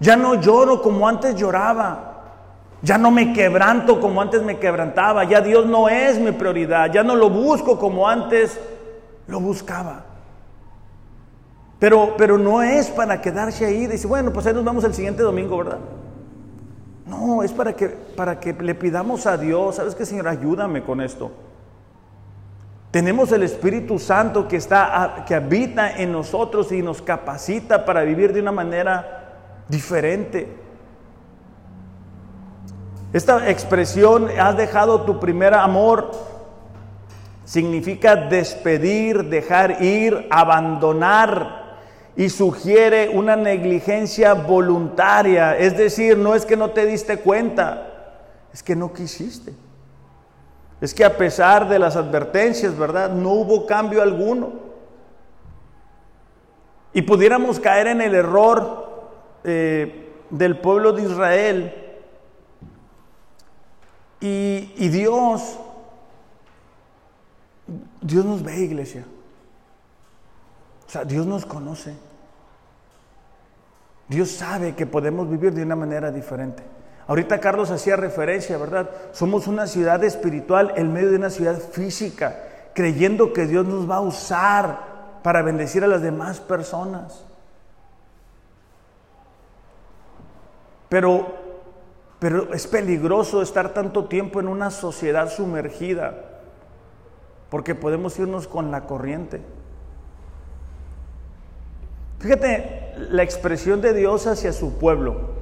[0.00, 2.04] Ya no lloro como antes lloraba.
[2.82, 5.24] Ya no me quebranto como antes me quebrantaba.
[5.24, 6.92] Ya Dios no es mi prioridad.
[6.92, 8.58] Ya no lo busco como antes
[9.26, 10.04] lo buscaba.
[11.78, 15.22] Pero, pero no es para quedarse ahí decir, bueno, pues ahí nos vamos el siguiente
[15.22, 15.78] domingo, ¿verdad?
[17.06, 20.28] No, es para que, para que le pidamos a Dios, ¿sabes qué, Señor?
[20.28, 21.30] Ayúdame con esto.
[22.90, 28.32] Tenemos el Espíritu Santo que, está, que habita en nosotros y nos capacita para vivir
[28.32, 29.27] de una manera
[29.68, 30.48] diferente.
[33.12, 36.10] Esta expresión, has dejado tu primer amor,
[37.44, 41.78] significa despedir, dejar ir, abandonar
[42.16, 47.86] y sugiere una negligencia voluntaria, es decir, no es que no te diste cuenta,
[48.52, 49.54] es que no quisiste.
[50.80, 53.10] Es que a pesar de las advertencias, ¿verdad?
[53.10, 54.52] No hubo cambio alguno.
[56.92, 58.87] Y pudiéramos caer en el error
[59.48, 61.74] eh, del pueblo de Israel.
[64.20, 65.58] Y, y Dios,
[68.00, 69.04] Dios nos ve, iglesia.
[70.86, 71.94] O sea, Dios nos conoce.
[74.08, 76.62] Dios sabe que podemos vivir de una manera diferente.
[77.06, 78.90] Ahorita Carlos hacía referencia, ¿verdad?
[79.12, 83.96] Somos una ciudad espiritual en medio de una ciudad física, creyendo que Dios nos va
[83.96, 84.80] a usar
[85.22, 87.24] para bendecir a las demás personas.
[90.88, 91.34] Pero,
[92.18, 96.14] pero es peligroso estar tanto tiempo en una sociedad sumergida,
[97.50, 99.40] porque podemos irnos con la corriente.
[102.18, 105.38] Fíjate la expresión de Dios hacia su pueblo.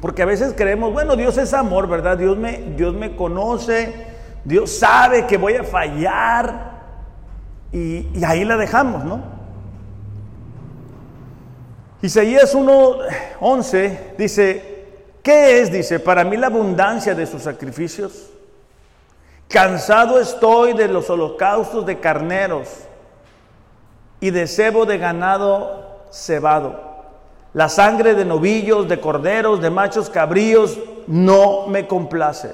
[0.00, 2.18] Porque a veces creemos, bueno, Dios es amor, ¿verdad?
[2.18, 3.94] Dios me, Dios me conoce,
[4.44, 6.72] Dios sabe que voy a fallar
[7.70, 9.31] y, y ahí la dejamos, ¿no?
[12.02, 14.86] Isaías 1.11 dice,
[15.22, 15.70] ¿qué es?
[15.70, 18.28] Dice, para mí la abundancia de sus sacrificios.
[19.48, 22.68] Cansado estoy de los holocaustos de carneros
[24.20, 26.92] y de cebo de ganado cebado.
[27.54, 32.50] La sangre de novillos, de corderos, de machos cabríos, no me complace.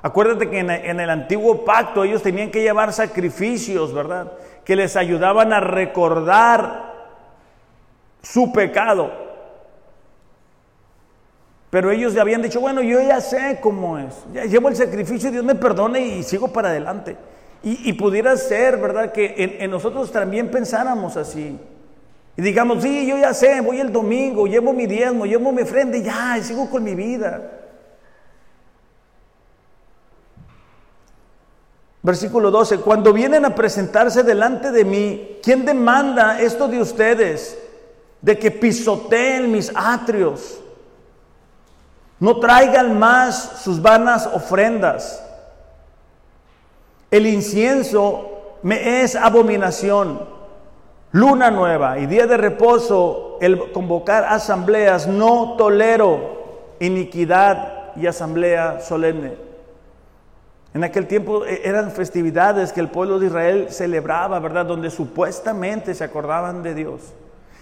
[0.00, 4.32] Acuérdate que en, el antiguo pacto ellos tenían que llevar sacrificios, ¿verdad?
[4.64, 6.89] Que les ayudaban a recordar
[8.22, 9.10] su pecado.
[11.70, 14.24] Pero ellos le habían dicho, bueno, yo ya sé cómo es.
[14.50, 17.16] Llevo el sacrificio, Dios me perdone y sigo para adelante.
[17.62, 21.58] Y, pudiera ser, ¿verdad?, que en, nosotros también pensáramos así.
[22.36, 25.98] Y digamos, sí, yo ya sé, voy el domingo, llevo mi diezmo, llevo mi ofrenda
[25.98, 27.60] y ya, y sigo con mi vida.
[32.02, 37.58] Versículo 12, cuando vienen a presentarse delante de mí, ¿quién demanda esto de ustedes?
[38.22, 40.60] De que pisoteen mis atrios.
[42.18, 45.24] No traigan más sus vanas ofrendas.
[47.10, 50.20] El incienso me es abominación.
[51.12, 56.40] Luna nueva y día de reposo, el convocar asambleas, no tolero
[56.78, 59.34] iniquidad y asamblea solemne.
[60.72, 64.66] En aquel tiempo eh, eran festividades que el pueblo de Israel celebraba, ¿verdad?
[64.66, 67.00] Donde supuestamente se acordaban de Dios.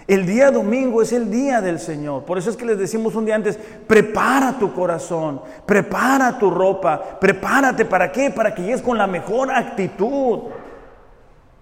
[0.09, 2.25] El día domingo es el día del Señor.
[2.25, 7.19] Por eso es que les decimos un día antes, prepara tu corazón, prepara tu ropa,
[7.21, 7.85] prepárate.
[7.85, 8.31] ¿Para qué?
[8.31, 10.45] Para que llegues con la mejor actitud.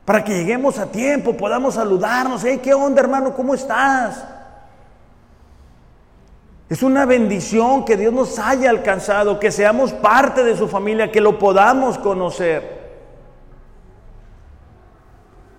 [0.04, 2.44] Para que lleguemos a tiempo, podamos saludarnos.
[2.44, 3.34] Hey, ¿qué onda hermano?
[3.34, 4.24] ¿Cómo estás?
[6.68, 11.20] Es una bendición que Dios nos haya alcanzado, que seamos parte de su familia, que
[11.20, 12.76] lo podamos conocer.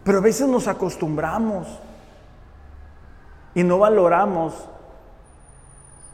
[0.06, 1.68] Pero a veces nos acostumbramos
[3.58, 4.54] y no valoramos,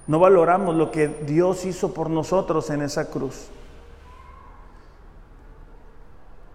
[0.08, 3.49] no valoramos lo que Dios hizo por nosotros en esa cruz.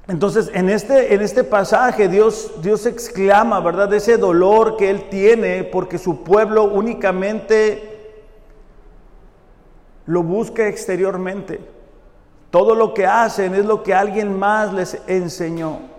[0.07, 5.11] Entonces, en este, en este pasaje Dios, Dios exclama, ¿verdad?, de ese dolor que Él
[5.11, 8.25] tiene porque su pueblo únicamente
[10.07, 11.61] lo busca exteriormente.
[12.51, 15.98] Todo lo que hacen es lo que alguien más les enseñó.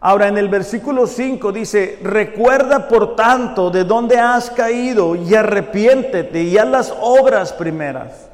[0.00, 6.42] Ahora en el versículo 5 dice, recuerda por tanto de dónde has caído y arrepiéntete
[6.42, 8.28] y haz las obras primeras.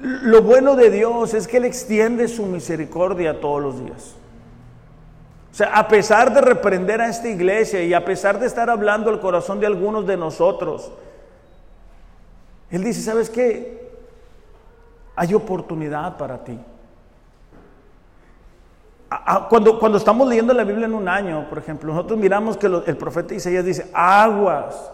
[0.00, 4.14] Lo bueno de Dios es que Él extiende su misericordia todos los días.
[5.52, 9.10] O sea, a pesar de reprender a esta iglesia y a pesar de estar hablando
[9.10, 10.90] al corazón de algunos de nosotros,
[12.70, 13.88] Él dice, ¿sabes qué?
[15.14, 16.58] Hay oportunidad para ti.
[19.48, 23.34] Cuando, estamos leyendo la Biblia en un año, por ejemplo, nosotros miramos que el profeta
[23.34, 24.90] Isaías dice, aguas,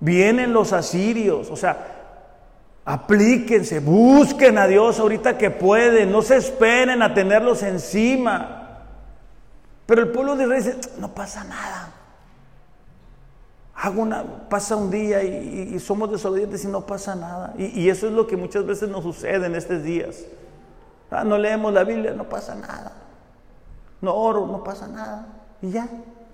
[0.00, 1.92] vienen los asirios, o sea,
[2.84, 8.80] Aplíquense, busquen a Dios ahorita que pueden, no se esperen a tenerlos encima.
[9.86, 11.92] Pero el pueblo de Israel dice, no pasa nada.
[13.74, 17.54] Hago una, pasa un día y, somos desobedientes y no pasa nada.
[17.56, 20.24] Y, eso es lo que muchas veces nos sucede en estos días.
[21.10, 22.92] Ah, no leemos la Biblia, no pasa nada.
[24.02, 25.26] No oro, no pasa nada.
[25.62, 25.88] Y ya,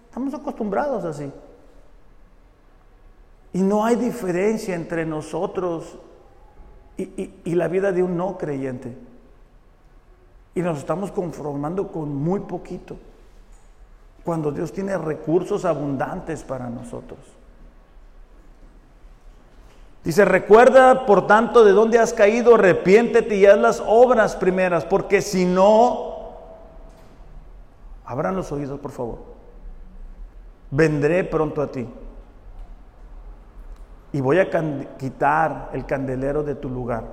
[0.09, 1.31] estamos acostumbrados así.
[3.53, 5.99] Y no hay diferencia entre nosotros
[6.97, 8.97] y, la vida de un no creyente.
[10.55, 12.97] Y nos estamos conformando con muy poquito,
[14.25, 17.19] cuando Dios tiene recursos abundantes para nosotros.
[20.03, 25.21] Dice, recuerda por tanto de dónde has caído, arrepiéntete y haz las obras primeras, porque
[25.23, 26.18] si no,
[28.09, 29.19] abran los oídos por favor,
[30.71, 31.87] vendré pronto a ti
[34.13, 34.49] y voy a
[34.97, 37.05] quitar el candelero de tu lugar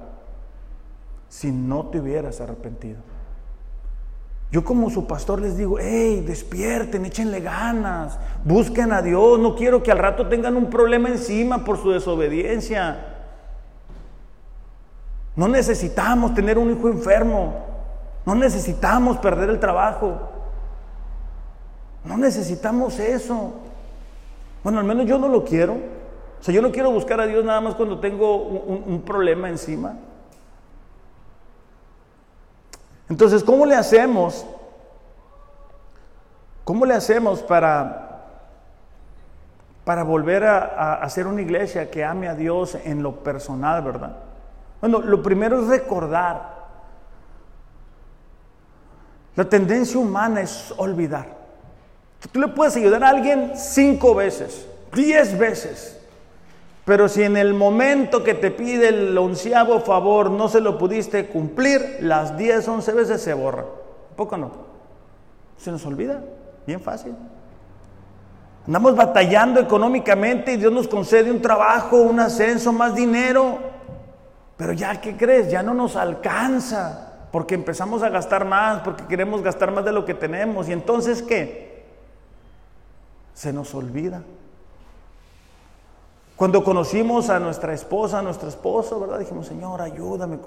[1.28, 3.00] si no te hubieras arrepentido.
[4.52, 9.84] Yo como su pastor les digo, hey, despierten, échenle ganas, busquen a Dios, no quiero
[9.84, 13.16] que al rato tengan un problema encima por su desobediencia.
[15.36, 17.66] No necesitamos tener un hijo enfermo,
[18.26, 20.32] no necesitamos perder el trabajo,
[22.06, 23.54] no necesitamos eso.
[24.64, 25.74] Bueno, al menos yo no lo quiero.
[26.40, 29.96] O sea, yo no quiero buscar a Dios nada más cuando tengo un, problema encima.
[33.10, 34.46] Entonces, ¿cómo le hacemos?
[36.64, 38.26] ¿Cómo le hacemos para,
[39.84, 44.18] para volver a, hacer una iglesia que ame a Dios en lo personal, verdad?
[44.82, 46.56] Bueno, lo primero es recordar.
[49.36, 51.45] La tendencia humana es olvidar.
[52.32, 56.00] Tú le puedes ayudar a alguien cinco veces, diez veces,
[56.86, 61.26] pero si en el momento que te pide el onceavo favor no se lo pudiste
[61.28, 63.66] cumplir, las diez, once veces se borra.
[64.16, 64.52] ¿Poco no?
[65.58, 66.22] Se nos olvida,
[66.68, 67.16] bien fácil.
[68.68, 73.58] Andamos batallando económicamente y Dios nos concede un trabajo, un ascenso, más dinero.
[74.58, 75.52] Pero ya, ¿qué crees?
[75.52, 77.14] Ya no nos alcanza.
[77.32, 80.70] Porque empezamos a gastar más, porque queremos gastar más de lo que tenemos.
[80.70, 81.75] ¿Y entonces qué?
[83.36, 84.24] Se nos olvida.
[86.36, 89.20] Cuando conocimos a nuestra esposa, a nuestro esposo, ¿verdad?
[89.20, 90.40] Dijimos, Señor, ayúdame,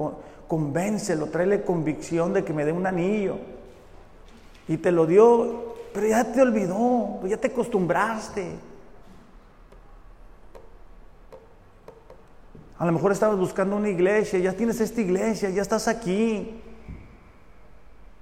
[0.46, 3.36] convéncelo, tráele convicción de que me dé un anillo.
[4.66, 8.58] Y te lo dio, pero ya te olvidó, ya te acostumbraste.
[12.78, 16.60] A lo mejor estabas buscando una iglesia, ya tienes esta iglesia, ya estás aquí.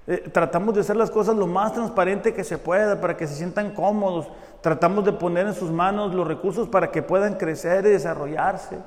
[0.06, 3.34] Eh, tratamos de hacer las cosas lo más transparente que se pueda para que se
[3.34, 4.28] sientan cómodos.
[4.66, 8.78] Tratamos de poner en sus manos los recursos para que puedan crecer y desarrollarse.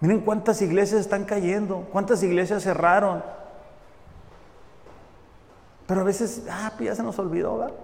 [0.00, 3.22] Miren cuántas iglesias están cayendo, cuántas iglesias cerraron.
[5.86, 7.74] Pero a veces, ah, pues ya se nos olvidó, ¿verdad?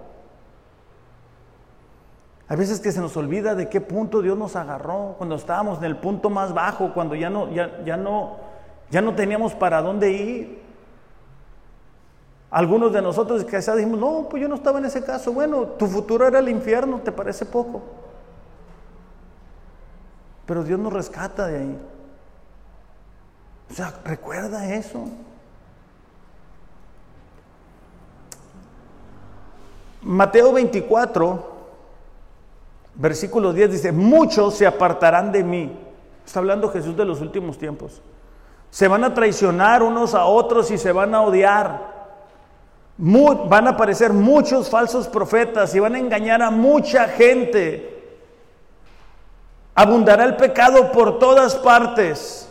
[2.47, 5.83] A veces que se nos olvida de qué punto Dios nos agarró, cuando estábamos en
[5.83, 8.37] el punto más bajo, cuando ya no, ya, ya no,
[8.89, 10.68] Ya no teníamos para dónde ir.
[12.51, 15.31] Algunos de nosotros quizás dijimos, no, pues yo no estaba en ese caso.
[15.31, 17.81] Bueno, tu futuro era el infierno, ¿te parece poco?
[20.45, 21.79] Pero Dios nos rescata de ahí.
[23.69, 25.05] O sea, recuerda eso.
[30.01, 31.51] Mateo 24,
[32.95, 35.77] versículo 10 dice, muchos se apartarán de mí.
[36.25, 38.01] Está hablando Jesús de los últimos tiempos.
[38.71, 41.98] Se van a traicionar unos a otros y se van a odiar.
[42.99, 47.97] Van a aparecer muchos falsos profetas y van a engañar a mucha gente.
[49.73, 52.49] Abundará el pecado por todas partes.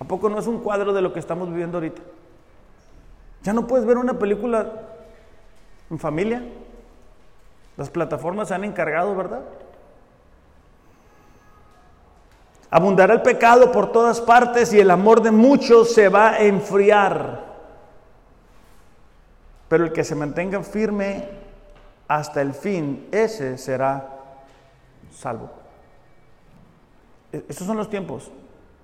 [0.00, 2.02] ¿A poco no es un cuadro de lo que estamos viviendo ahorita?
[3.44, 4.66] Ya no puedes ver una película
[5.88, 6.42] en familia.
[7.76, 9.42] Las plataformas se han encargado, ¿verdad?
[12.68, 17.49] Abundará el pecado por todas partes y el amor de muchos se va a enfriar.
[19.70, 21.24] Pero el que se mantenga firme
[22.06, 24.18] hasta el fin, ese será
[25.10, 25.48] salvo.
[27.32, 28.30] E-, Esos son los tiempos.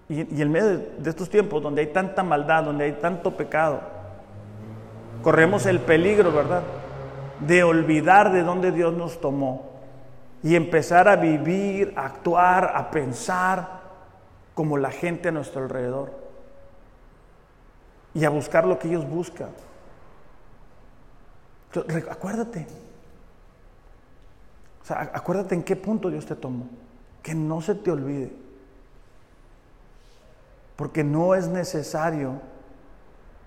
[0.08, 3.80] Y, en medio de estos tiempos donde hay tanta maldad, donde hay tanto pecado,
[5.22, 6.62] corremos el peligro, ¿verdad?
[7.40, 9.66] de olvidar de dónde Dios nos tomó
[10.42, 13.80] y empezar a vivir, a actuar, a pensar
[14.54, 16.12] como la gente a nuestro alrededor
[18.14, 19.50] y a buscar lo que ellos buscan.
[22.10, 22.66] Acuérdate,
[24.82, 26.68] o sea, acuérdate en qué punto Dios te tomó,
[27.22, 28.32] que no se te olvide,
[30.76, 32.40] porque no es necesario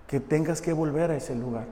[0.06, 1.66] que tengas que volver a ese lugar.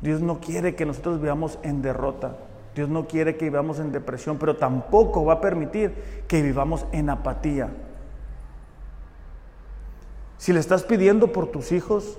[0.00, 2.36] Dios no quiere que nosotros vivamos en derrota.
[2.74, 7.10] Dios no quiere que vivamos en depresión, pero tampoco va a permitir que vivamos en
[7.10, 7.70] apatía.
[10.38, 12.18] Si le estás pidiendo por tus hijos,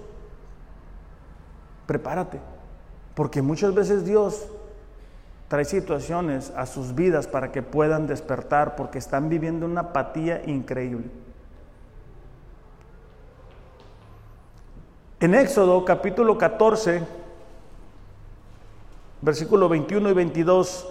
[1.86, 2.40] prepárate,
[3.16, 4.48] porque muchas veces Dios
[5.48, 11.10] trae situaciones a sus vidas para que puedan despertar, porque están viviendo una apatía increíble.
[15.20, 17.04] En Éxodo capítulo 14,
[19.22, 20.88] versículo 21 y 22.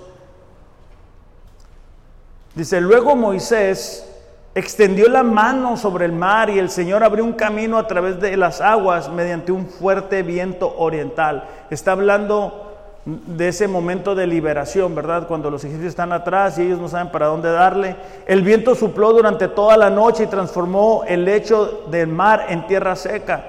[2.54, 4.11] Dice, luego Moisés
[4.54, 8.36] extendió la mano sobre el mar y el Señor abrió un camino a través de
[8.36, 11.48] las aguas mediante un fuerte viento oriental.
[11.70, 12.68] Está hablando
[13.04, 15.26] de ese momento de liberación, ¿verdad?
[15.26, 17.96] Cuando los egipcios están atrás y ellos no saben para dónde darle.
[18.26, 22.94] El viento sopló durante toda la noche y transformó el lecho del mar en tierra
[22.94, 23.44] seca.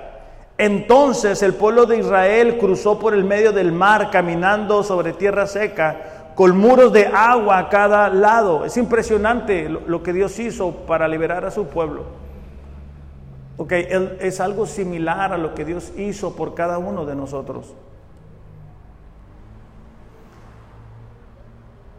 [0.58, 6.12] Entonces el pueblo de Israel cruzó por el medio del mar caminando sobre tierra seca
[6.36, 8.66] con muros de agua a cada lado.
[8.66, 12.06] Es impresionante lo, que Dios hizo para liberar a su pueblo.
[13.58, 17.76] Ok, es algo similar a lo que Dios hizo por cada uno de nosotros.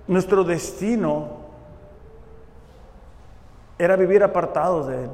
[0.07, 1.45] Nuestro destino
[3.79, 5.11] era vivir apartados de Él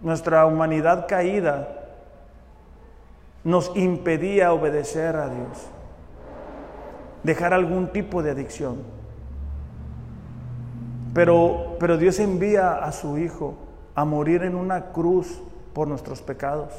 [0.00, 1.68] nuestra humanidad caída
[3.44, 5.68] nos impedía obedecer a Dios,
[7.26, 8.76] dejar algún tipo de adicción.
[11.12, 13.56] Pero, pero Dios envía a su Hijo
[13.94, 15.40] a morir en una cruz
[15.74, 16.72] por nuestros pecados.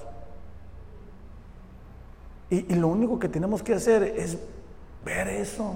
[2.50, 4.38] Y, y lo único que tenemos que hacer es
[5.04, 5.76] ver eso,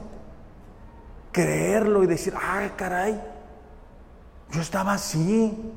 [1.32, 3.19] creerlo y decir, ay caray,
[4.51, 5.74] yo estaba así,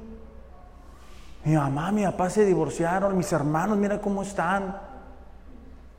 [1.45, 4.77] mi mamá, mi papá se divorciaron, mis hermanos, mira cómo están.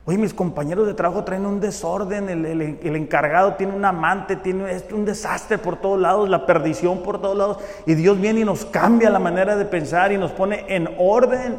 [0.08, 5.04] Oye, mis compañeros de trabajo traen un desorden, el, encargado tiene un amante, tiene un
[5.04, 7.58] desastre por todos lados, la perdición por todos lados.
[7.86, 11.56] Y Dios viene y nos cambia la manera de pensar y nos pone en orden.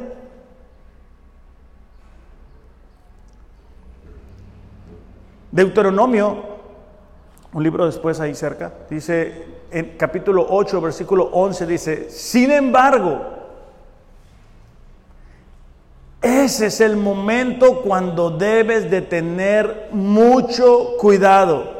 [5.52, 6.38] Deuteronomio,
[7.52, 13.37] un libro después ahí cerca, dice en capítulo 8, versículo 11, dice, sin embargo,
[16.22, 21.78] ese es el momento cuando debes de tener mucho cuidado.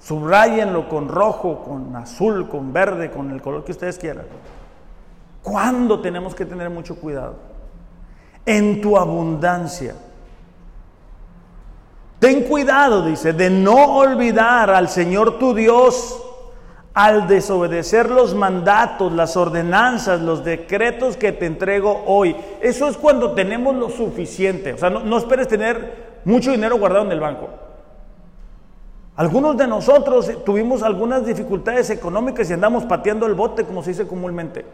[0.00, 4.26] Subrayenlo con rojo, con azul, con verde, con el color que ustedes quieran.
[5.42, 7.36] ¿Cuándo tenemos que tener mucho cuidado?
[8.44, 9.94] En tu abundancia.
[12.18, 16.22] Ten cuidado, dice, de no olvidar al Señor tu Dios
[16.92, 22.36] al desobedecer los mandatos, las ordenanzas, los decretos que te entrego hoy.
[22.60, 24.72] Eso es cuando tenemos lo suficiente.
[24.72, 27.48] O sea, no, esperes tener mucho dinero guardado en el banco.
[29.16, 34.06] Algunos de nosotros tuvimos algunas dificultades económicas y andamos pateando el bote, como se dice
[34.06, 34.64] comúnmente.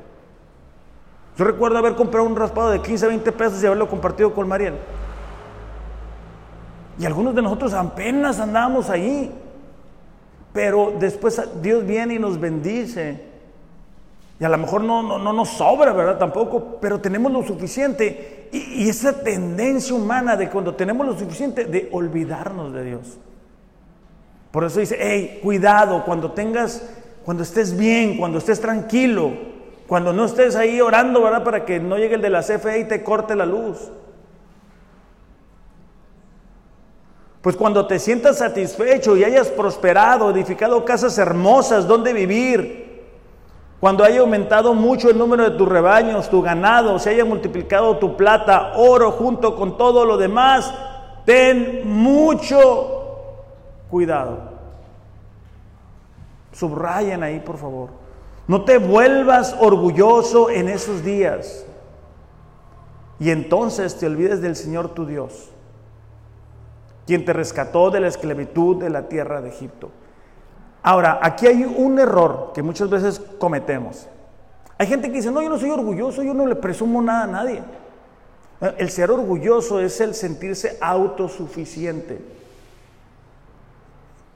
[1.37, 4.75] Yo recuerdo haber comprado un raspado de 15, 20 pesos y haberlo compartido con Mariel.
[6.99, 9.31] Y algunos de nosotros apenas andábamos ahí.
[10.57, 13.21] Pero después Dios viene y nos bendice.
[14.41, 16.19] Y a lo mejor no, no, nos sobra, ¿verdad?
[16.19, 18.49] Tampoco, pero tenemos lo suficiente.
[18.53, 23.19] Y, y, esa tendencia humana de cuando tenemos lo suficiente de olvidarnos de Dios.
[24.51, 26.89] Por eso dice, hey, cuidado, cuando tengas,
[27.23, 29.33] cuando estés bien, cuando estés tranquilo,
[29.87, 31.45] cuando no estés ahí orando, ¿verdad?
[31.45, 33.91] Para que no llegue el de la CFE y te corte la luz.
[37.47, 43.05] Pues cuando te sientas satisfecho y hayas prosperado, edificado casas hermosas donde vivir,
[43.79, 48.17] cuando haya aumentado mucho el número de tus rebaños, tu ganado, se haya multiplicado tu
[48.17, 50.75] plata, oro junto con todo lo demás,
[51.25, 53.15] ten mucho
[53.93, 54.39] cuidado.
[56.51, 57.91] Subrayen ahí, por favor.
[58.49, 61.65] No te vuelvas orgulloso en esos días.
[63.21, 65.51] Y entonces te olvides del Señor tu Dios
[67.07, 69.91] quien te rescató de la esclavitud de la tierra de Egipto.
[70.83, 74.07] Ahora, aquí hay un error que muchas veces cometemos.
[74.79, 77.27] Hay gente que dice, no, yo no soy orgulloso, yo no le presumo nada a
[77.27, 77.63] nadie.
[78.79, 82.21] El ser orgulloso es el sentirse autosuficiente.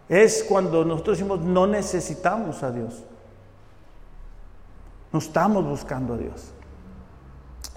[0.08, 3.04] Es cuando nosotros decimos, no necesitamos a Dios.
[5.12, 6.52] No estamos buscando a Dios.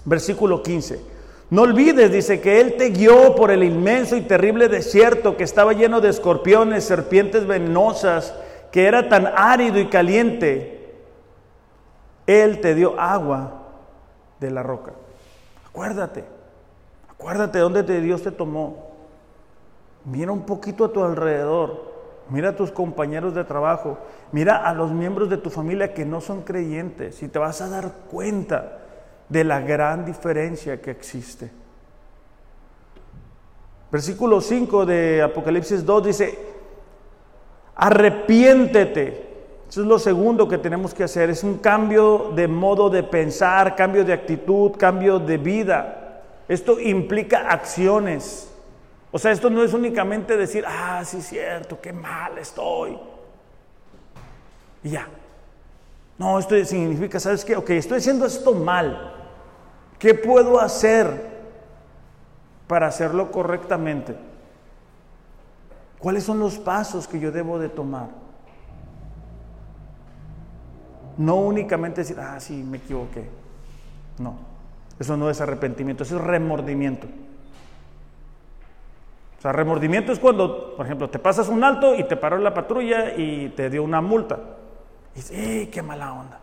[0.04, 1.13] Versículo 15.
[1.54, 5.72] No olvides, dice, que Él te guió por el inmenso y terrible desierto que estaba
[5.72, 8.34] lleno de escorpiones, serpientes venenosas,
[8.72, 10.96] que era tan árido y caliente.
[12.26, 13.62] Él te dio agua
[14.40, 14.94] de la roca.
[15.68, 16.24] Acuérdate,
[17.08, 18.88] acuérdate dónde Dios te tomó.
[20.04, 21.94] Mira un poquito a tu alrededor.
[22.30, 23.98] Mira a tus compañeros de trabajo.
[24.32, 27.68] Mira a los miembros de tu familia que no son creyentes y te vas a
[27.68, 28.80] dar cuenta
[29.28, 31.50] de la gran diferencia que existe.
[33.90, 36.38] Versículo 5 de Apocalipsis 2 dice,
[37.76, 39.24] arrepiéntete.
[39.68, 41.30] Eso es lo segundo que tenemos que hacer.
[41.30, 46.22] Es un cambio de modo de pensar, cambio de actitud, cambio de vida.
[46.48, 48.50] Esto implica acciones.
[49.10, 52.98] O sea, esto no es únicamente decir, ah, sí es cierto, qué mal estoy.
[54.82, 55.06] Y ya.
[56.18, 57.54] No, esto significa, ¿sabes qué?
[57.54, 59.13] Ok, estoy haciendo esto mal.
[60.04, 61.30] ¿Qué puedo hacer
[62.66, 64.14] para hacerlo correctamente?
[65.98, 68.08] ¿Cuáles son los pasos que yo debo de tomar?
[71.16, 73.30] No únicamente decir, ah, sí, me equivoqué.
[74.18, 74.34] No,
[75.00, 77.06] eso no es arrepentimiento, eso es remordimiento.
[79.38, 82.52] O sea, remordimiento es cuando, por ejemplo, te pasas un alto y te paró la
[82.52, 84.38] patrulla y te dio una multa.
[85.14, 86.40] Y dices, ¡eh, qué mala onda!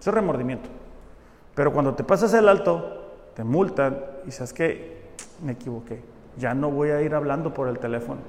[0.00, 0.79] Eso es remordimiento.
[1.60, 3.02] Pero cuando te pasas el alto,
[3.34, 5.10] te multan y sabes que
[5.44, 6.02] me equivoqué.
[6.38, 8.22] Ya no voy a ir hablando por el teléfono.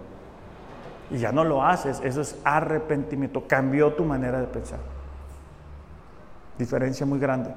[1.09, 2.01] Y ya no lo haces.
[2.03, 3.47] Eso es arrepentimiento.
[3.47, 4.79] Cambió tu manera de pensar.
[6.57, 7.53] Diferencia muy grande.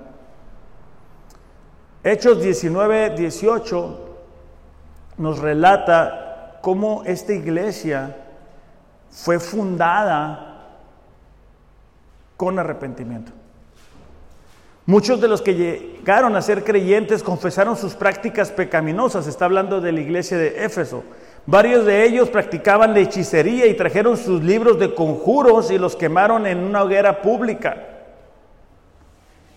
[2.04, 4.16] Hechos 19, 18
[5.18, 8.14] nos relata cómo esta iglesia
[9.10, 10.68] fue fundada
[12.36, 13.32] con arrepentimiento.
[14.86, 19.26] Muchos de los que llegaron a ser creyentes confesaron sus prácticas pecaminosas.
[19.26, 21.02] Está hablando de la iglesia de Éfeso.
[21.46, 26.46] Varios de ellos practicaban la hechicería y trajeron sus libros de conjuros y los quemaron
[26.46, 27.76] en una hoguera pública.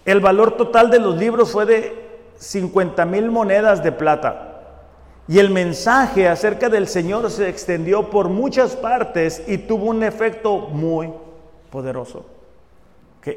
[0.06, 2.08] El valor total de los libros fue de
[2.38, 4.44] 50 mil monedas de plata.
[5.28, 10.70] Y el mensaje acerca del Señor se extendió por muchas partes y tuvo un efecto
[10.70, 11.12] muy
[11.70, 12.37] poderoso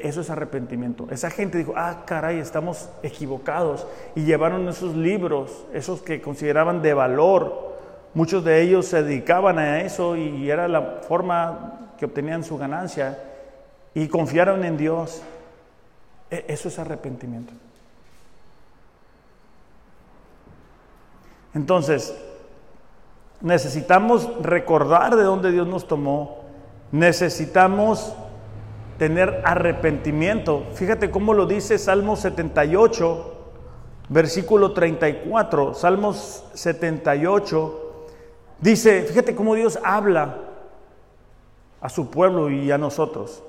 [0.03, 1.07] eso es arrepentimiento.
[1.09, 3.87] Esa gente dijo, ah, caray, estamos equivocados.
[4.15, 7.71] Y llevaron esos libros, esos que consideraban de valor.
[8.13, 13.17] Muchos de ellos se dedicaban a eso y era la forma que obtenían su ganancia.
[13.93, 15.21] Y confiaron en Dios.
[16.29, 17.53] E, eso es arrepentimiento.
[21.53, 22.15] Entonces,
[23.41, 26.41] necesitamos recordar de dónde Dios nos tomó.
[26.91, 28.15] Necesitamos
[29.01, 30.67] tener arrepentimiento.
[30.75, 33.33] Fíjate cómo lo dice Salmo 78,
[34.09, 35.73] versículo 34.
[35.73, 38.05] Salmos 78
[38.59, 40.37] dice, fíjate cómo Dios habla
[41.81, 43.41] a su pueblo y a nosotros.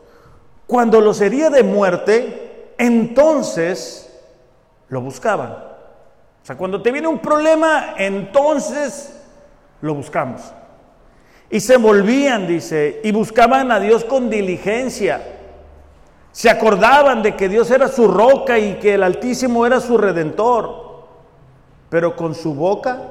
[0.67, 4.11] Cuando los hería de muerte, entonces
[4.89, 5.51] lo buscaban.
[5.51, 9.21] O sea, cuando te viene un problema, entonces
[9.83, 10.41] lo buscamos.
[11.51, 15.32] Y se volvían, dice, y buscaban a Dios con diligencia.
[16.33, 21.05] Se acordaban de que Dios era su roca y que el Altísimo era su redentor.
[21.91, 23.03] Pero con su boca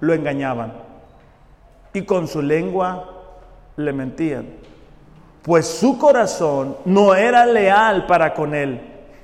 [0.00, 0.72] lo engañaban
[1.92, 3.08] y con su lengua
[3.76, 4.46] le mentían.
[5.42, 8.80] Pues su corazón no era leal para con él,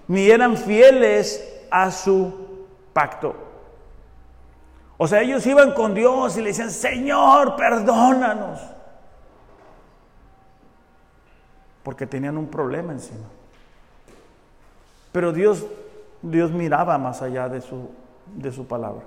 [0.08, 3.34] ni eran fieles a su pacto.
[4.96, 8.60] O sea, ellos iban con Dios y le decían, Señor, perdónanos.
[11.84, 13.26] Porque tenían un problema encima.
[15.18, 15.66] Pero Dios,
[16.22, 17.88] Dios miraba más allá de su,
[18.36, 19.02] de su palabra.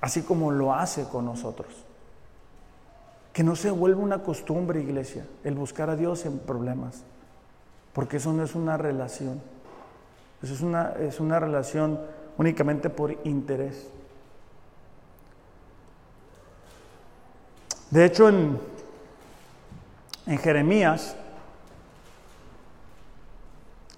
[0.00, 1.68] Así como lo hace con nosotros.
[3.32, 7.04] Que no se vuelva una costumbre, iglesia, el buscar a Dios en problemas.
[7.92, 9.40] Porque eso no es una relación.
[10.42, 12.00] Eso es una, es una relación
[12.36, 13.88] únicamente por interés.
[17.92, 18.58] De hecho, en,
[20.26, 21.14] en Jeremías,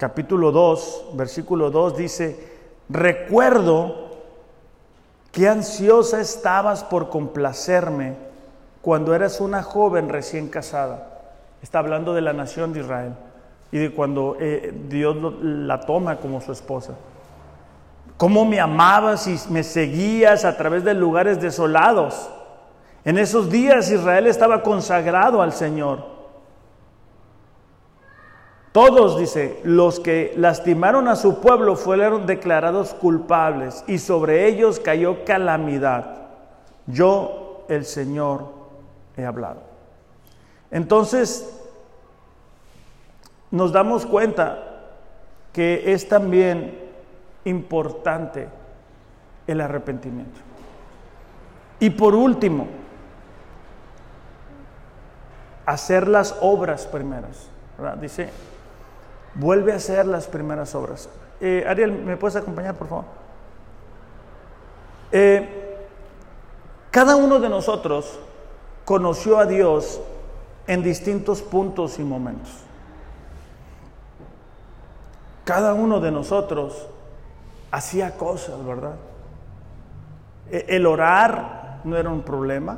[0.03, 2.37] capítulo 2, versículo 2 dice,
[2.89, 4.09] recuerdo
[5.31, 8.15] qué ansiosa estabas por complacerme
[8.81, 11.21] cuando eras una joven recién casada.
[11.61, 13.13] Está hablando de la nación de Israel
[13.71, 16.95] y de cuando eh, Dios la toma como su esposa.
[18.17, 22.29] Cómo me amabas y me seguías a través de lugares desolados
[23.05, 26.12] en esos días Israel estaba consagrado al Señor.
[28.73, 35.23] Todos, dice, los que lastimaron a su pueblo fueron declarados culpables y sobre ellos cayó
[35.25, 36.23] calamidad.
[36.87, 38.47] Yo, el Señor,
[39.15, 39.61] he hablado.
[40.71, 41.55] Entonces,
[43.51, 44.57] nos damos cuenta
[45.53, 46.79] que es también
[47.45, 48.49] importante
[49.45, 50.39] el arrepentimiento.
[51.79, 52.65] Y por último,
[55.67, 57.49] hacer las obras primeras.
[58.01, 58.31] Dice,
[59.35, 61.09] vuelve a hacer las primeras obras.
[61.41, 63.05] Eh, Ariel, ¿me puedes acompañar, por favor?
[65.11, 65.77] Eh,
[66.91, 68.19] cada uno de nosotros
[68.85, 70.01] conoció a Dios
[70.67, 72.51] en distintos puntos y momentos.
[75.43, 76.87] Cada uno de nosotros
[77.71, 78.95] hacía cosas, ¿verdad?
[80.49, 82.77] E, el orar no era un problema.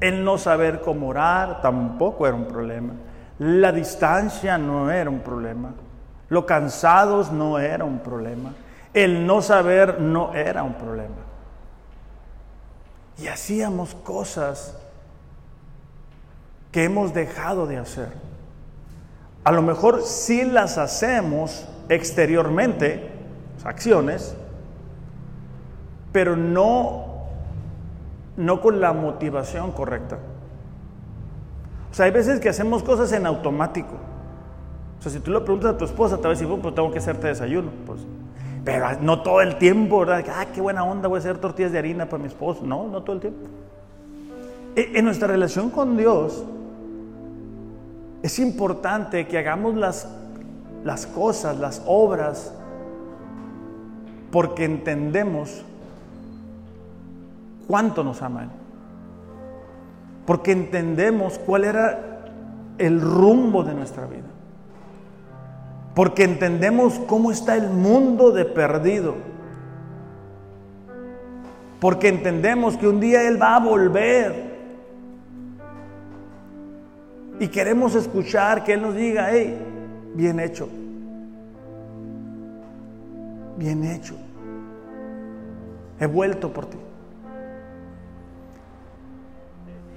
[0.00, 2.92] El no saber cómo orar tampoco era un problema.
[3.38, 5.72] La distancia no era un problema.
[6.32, 8.54] Lo cansados no era un problema.
[8.94, 11.26] El no saber no era un problema.
[13.18, 14.74] Y hacíamos cosas
[16.70, 18.08] que hemos dejado de hacer.
[19.44, 23.10] A lo mejor sí las hacemos exteriormente,
[23.62, 24.34] acciones,
[26.12, 27.12] pero no
[28.38, 30.16] no con la motivación correcta.
[31.90, 34.11] O sea, hay veces que hacemos cosas en automático.
[35.02, 36.92] O sea, si tú le preguntas a tu esposa, te va a decir, pues tengo
[36.92, 37.72] que hacerte desayuno.
[37.84, 38.02] Pues,
[38.64, 40.24] pero no todo el tiempo, ¿verdad?
[40.32, 42.64] Ah, qué buena onda, voy a hacer tortillas de harina para mi esposo.
[42.64, 43.40] No, no todo el tiempo.
[44.76, 46.44] E, en nuestra relación con Dios,
[48.22, 50.08] es importante que hagamos las,
[50.84, 52.54] las cosas, las obras,
[54.30, 55.64] porque entendemos
[57.66, 58.52] cuánto nos aman.
[60.26, 62.28] Porque entendemos cuál era
[62.78, 64.28] el rumbo de nuestra vida.
[65.94, 69.14] Porque entendemos cómo está el mundo de perdido.
[71.80, 74.52] Porque entendemos que un día Él va a volver.
[77.40, 79.58] Y queremos escuchar que Él nos diga, hey,
[80.14, 80.68] bien hecho.
[83.56, 84.14] Bien hecho.
[85.98, 86.78] He vuelto por ti.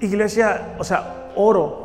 [0.02, 1.85] Iglesia, o sea, oro.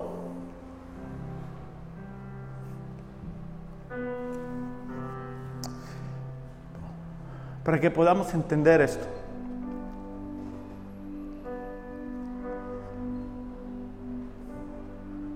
[7.64, 9.06] Para que podamos entender esto.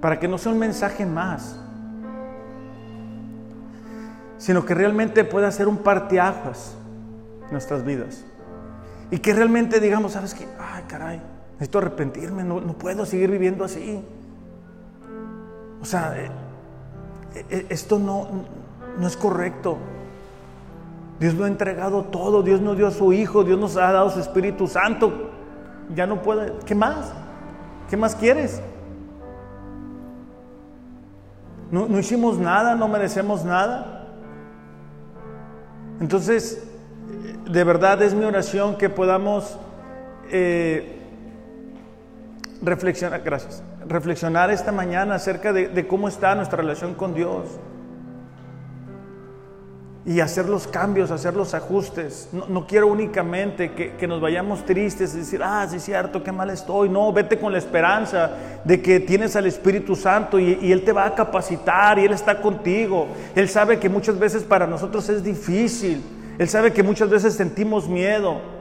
[0.01, 1.59] Para que no sea un mensaje más,
[4.39, 6.75] sino que realmente pueda ser un parteaguas
[7.47, 8.25] en nuestras vidas.
[9.11, 10.47] Y que realmente digamos, ¿sabes qué?
[10.59, 11.23] Ay, caray
[11.55, 14.05] Necesito arrepentirme, no, puedo seguir viviendo así.
[15.81, 16.31] O sea, eh,
[17.49, 18.29] eh, esto no,
[18.99, 19.79] no es correcto.
[21.21, 24.11] Dios lo ha entregado todo, Dios nos dio a su Hijo, Dios nos ha dado
[24.11, 25.31] su Espíritu Santo.
[25.95, 27.13] Ya no puede, ¿qué más?
[27.89, 28.61] ¿Qué más quieres?
[31.71, 34.07] No, hicimos nada, no merecemos nada.
[36.01, 36.67] Entonces,
[37.51, 39.59] de verdad es mi oración que podamos
[40.31, 41.01] eh,
[42.63, 47.45] reflexionar, gracias, reflexionar esta mañana acerca de, cómo está nuestra relación con Dios
[50.07, 52.29] y hacer los cambios, hacer los ajustes.
[52.33, 56.51] No, quiero únicamente que, nos vayamos tristes y decir, ah, sí es cierto, qué mal
[56.51, 56.91] estoy.
[56.91, 58.31] No, vete con la esperanza
[58.65, 62.13] de que tienes al Espíritu Santo y, y, Él te va a capacitar y Él
[62.13, 63.09] está contigo.
[63.35, 66.03] Él sabe que muchas veces para nosotros es difícil.
[66.39, 68.54] Él sabe que muchas veces sentimos miedo.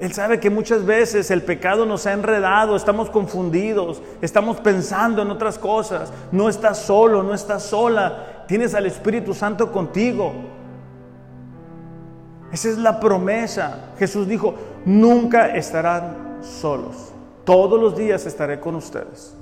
[0.00, 5.30] Él sabe que muchas veces el pecado nos ha enredado, estamos confundidos, estamos pensando en
[5.30, 6.10] otras cosas.
[6.32, 8.44] No estás solo, no estás sola.
[8.48, 10.32] Tienes al Espíritu Santo contigo.
[12.50, 13.90] Esa es la promesa.
[13.98, 14.54] Jesús dijo,
[14.86, 17.12] nunca estarán solos.
[17.44, 19.36] Todos los días estaré con ustedes.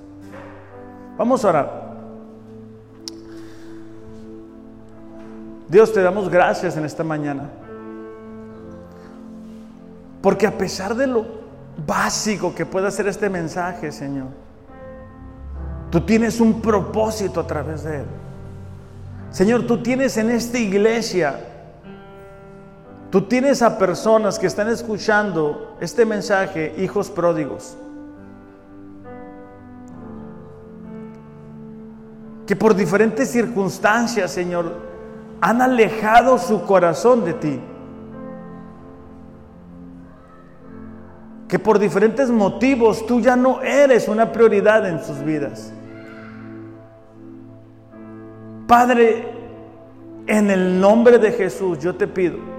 [1.16, 1.88] Vamos a orar.
[5.68, 7.48] Dios, te damos gracias en esta mañana.
[10.28, 11.24] Porque a pesar de lo
[11.86, 14.26] básico que pueda ser este mensaje, Señor,
[15.90, 18.04] tú tienes un propósito a través de él.
[19.30, 21.40] Señor, tú tienes en esta iglesia,
[23.10, 27.78] tú tienes a personas que están escuchando este mensaje, hijos pródigos,
[32.46, 34.74] que por diferentes circunstancias, Señor,
[35.40, 37.60] han alejado su corazón de ti.
[41.48, 45.72] Que por diferentes motivos tú ya no eres una prioridad en sus vidas.
[48.66, 49.26] Padre,
[50.26, 52.58] en el nombre de Jesús yo te pido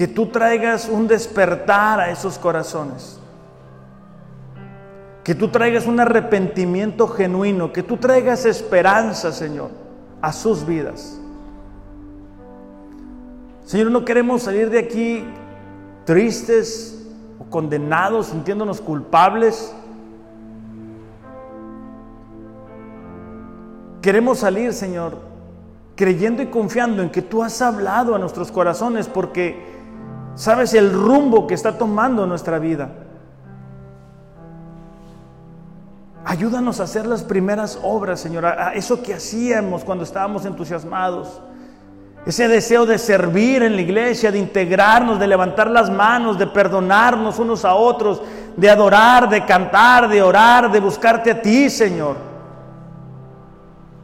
[0.00, 3.20] que tú traigas un despertar a esos corazones.
[5.22, 9.68] Que tú traigas un arrepentimiento genuino, que tú traigas esperanza, Señor,
[10.22, 11.19] a sus vidas.
[13.70, 15.24] Señor, no queremos salir de aquí
[16.04, 17.06] tristes
[17.38, 19.72] o condenados, sintiéndonos culpables.
[24.02, 25.18] Queremos salir, Señor,
[25.94, 29.64] creyendo y confiando en que tú has hablado a nuestros corazones porque
[30.34, 32.90] sabes el rumbo que está tomando nuestra vida.
[36.24, 41.40] Ayúdanos a hacer las primeras obras, Señor, a eso que hacíamos cuando estábamos entusiasmados.
[42.26, 47.38] Ese deseo de servir en la iglesia, de integrarnos, de levantar las manos, de perdonarnos
[47.38, 48.20] unos a otros,
[48.56, 52.16] de adorar, de cantar, de orar, de buscarte a ti, Señor.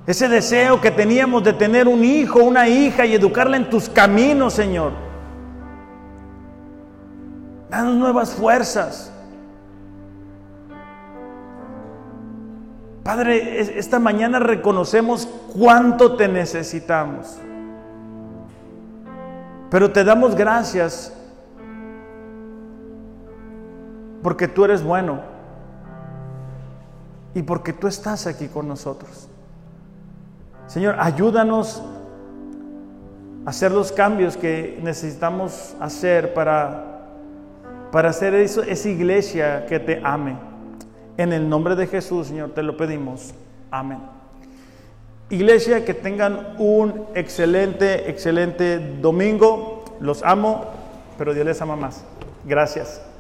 [0.07, 4.55] Ese deseo que teníamos de tener un hijo, una hija y educarla en tus caminos,
[4.55, 4.93] Señor.
[7.69, 9.13] Danos nuevas fuerzas.
[13.03, 17.39] Padre, esta mañana reconocemos cuánto te necesitamos.
[19.71, 21.13] Pero te damos gracias
[24.23, 25.21] porque tú eres bueno
[27.35, 29.29] y porque tú estás aquí con nosotros.
[30.67, 31.83] Señor, ayúdanos
[33.45, 37.03] a hacer los cambios que necesitamos hacer para,
[37.93, 40.37] para hacer esa iglesia que te ame.
[41.17, 43.33] En el nombre de Jesús, Señor, te lo pedimos.
[43.71, 44.16] Amén.
[45.29, 49.85] Iglesia, que tengan un excelente, excelente domingo.
[50.01, 50.67] Los amo,
[51.19, 52.05] pero Dios les ama más.
[52.45, 53.01] Gracias.